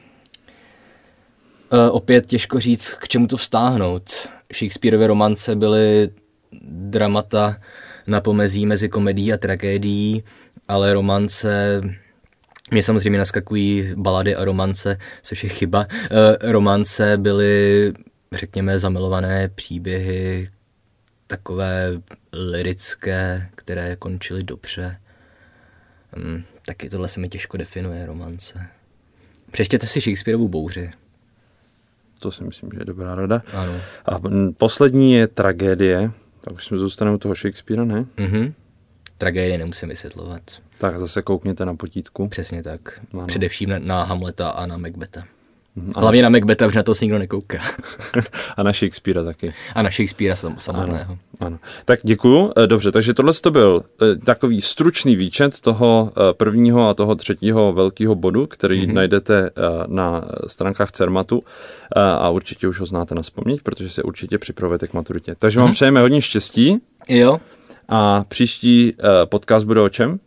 Eh, 1.71 1.89
opět 1.89 2.25
těžko 2.25 2.59
říct, 2.59 2.89
k 2.89 3.07
čemu 3.07 3.27
to 3.27 3.37
vztáhnout. 3.37 4.29
Shakespeareovy 4.53 5.07
romance 5.07 5.55
byly 5.55 6.09
dramata 6.69 7.57
na 8.07 8.21
pomezí 8.21 8.65
mezi 8.65 8.89
komedií 8.89 9.33
a 9.33 9.37
tragédií, 9.37 10.23
ale 10.67 10.93
romance 10.93 11.81
mě 12.71 12.83
samozřejmě 12.83 13.19
naskakují 13.19 13.93
balady 13.95 14.35
a 14.35 14.45
romance, 14.45 14.97
což 15.21 15.43
je 15.43 15.49
chyba. 15.49 15.87
E, 15.91 16.51
romance 16.51 17.17
byly 17.17 17.93
řekněme, 18.31 18.79
zamilované 18.79 19.49
příběhy, 19.49 20.49
takové 21.27 21.91
lirické, 22.33 23.49
které 23.55 23.95
končily 23.95 24.43
dobře. 24.43 24.97
Hmm, 26.11 26.43
taky 26.65 26.89
tohle 26.89 27.07
se 27.07 27.19
mi 27.19 27.29
těžko 27.29 27.57
definuje, 27.57 28.05
romance. 28.05 28.67
Přečtěte 29.51 29.87
si 29.87 30.01
Shakespeareovu 30.01 30.47
bouři. 30.47 30.91
To 32.25 32.31
si 32.31 32.43
myslím, 32.43 32.69
že 32.73 32.79
je 32.81 32.85
dobrá 32.85 33.15
rada. 33.15 33.41
Ano. 33.53 33.73
A 34.05 34.19
poslední 34.57 35.13
je 35.13 35.27
tragédie. 35.27 36.11
Tak 36.41 36.53
už 36.53 36.65
jsme 36.65 36.77
zůstaneme 36.77 37.15
u 37.15 37.17
toho 37.17 37.35
Shakespearea, 37.35 37.85
ne? 37.85 38.05
Mhm. 38.17 38.53
Tragédie 39.17 39.57
nemusím 39.57 39.89
vysvětlovat. 39.89 40.41
Tak 40.77 40.99
zase 40.99 41.21
koukněte 41.21 41.65
na 41.65 41.75
potítku. 41.75 42.27
Přesně 42.27 42.63
tak. 42.63 43.01
Ano. 43.13 43.27
Především 43.27 43.69
na, 43.69 43.79
na 43.79 44.03
Hamleta 44.03 44.49
a 44.49 44.65
na 44.65 44.77
Macbeta. 44.77 45.23
A 45.95 45.99
Hlavně 45.99 46.21
na 46.21 46.29
Macbeta, 46.29 46.67
už 46.67 46.75
na 46.75 46.83
to 46.83 46.95
se 46.95 47.05
nikdo 47.05 47.19
nekouká. 47.19 47.57
a 48.57 48.63
na 48.63 48.73
Shakespearea 48.73 49.23
taky. 49.23 49.53
A 49.75 49.81
na 49.81 49.89
Shakespearea 49.89 50.35
sam, 50.35 50.55
samotného. 50.57 50.99
Ano, 51.01 51.17
ano. 51.39 51.59
Tak 51.85 51.99
děkuju. 52.03 52.51
Eh, 52.57 52.67
dobře, 52.67 52.91
takže 52.91 53.13
tohle 53.13 53.33
to 53.33 53.51
byl 53.51 53.83
eh, 54.01 54.15
takový 54.15 54.61
stručný 54.61 55.15
výčet 55.15 55.61
toho 55.61 56.11
eh, 56.11 56.33
prvního 56.33 56.89
a 56.89 56.93
toho 56.93 57.15
třetího 57.15 57.73
velkého 57.73 58.15
bodu, 58.15 58.47
který 58.47 58.87
mm-hmm. 58.87 58.93
najdete 58.93 59.49
na 59.87 60.25
stránkách 60.47 60.91
Cermatu 60.91 61.43
a 61.95 62.29
určitě 62.29 62.67
už 62.67 62.79
ho 62.79 62.85
znáte 62.85 63.15
na 63.15 63.21
vzpomněť, 63.21 63.61
protože 63.61 63.89
se 63.89 64.03
určitě 64.03 64.37
připravujete 64.37 64.87
k 64.87 64.93
maturitě. 64.93 65.35
Takže 65.35 65.57
mm-hmm. 65.57 65.61
vám 65.61 65.67
mhm. 65.67 65.73
přejeme 65.73 66.01
hodně 66.01 66.21
štěstí. 66.21 66.77
Jo. 67.09 67.39
A 67.89 68.23
příští 68.27 68.93
podcast 69.25 69.65
bude 69.65 69.81
o 69.81 69.89
čem? 69.89 70.19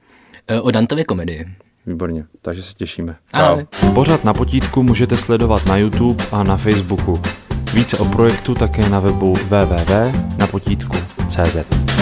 O 0.62 0.70
Dantově 0.70 1.04
komedii. 1.04 1.46
Výborně, 1.88 2.24
takže 2.42 2.62
se 2.62 2.74
těšíme. 2.74 3.16
Čau. 3.36 3.58
Pořád 3.94 4.24
na 4.24 4.34
potítku 4.34 4.82
můžete 4.82 5.16
sledovat 5.16 5.66
na 5.66 5.76
YouTube 5.76 6.24
a 6.32 6.42
na 6.42 6.56
Facebooku. 6.56 7.20
Více 7.74 7.98
o 7.98 8.04
projektu 8.04 8.54
také 8.54 8.88
na 8.88 9.00
webu 9.00 9.32
www.napotítku.cz. 9.32 11.97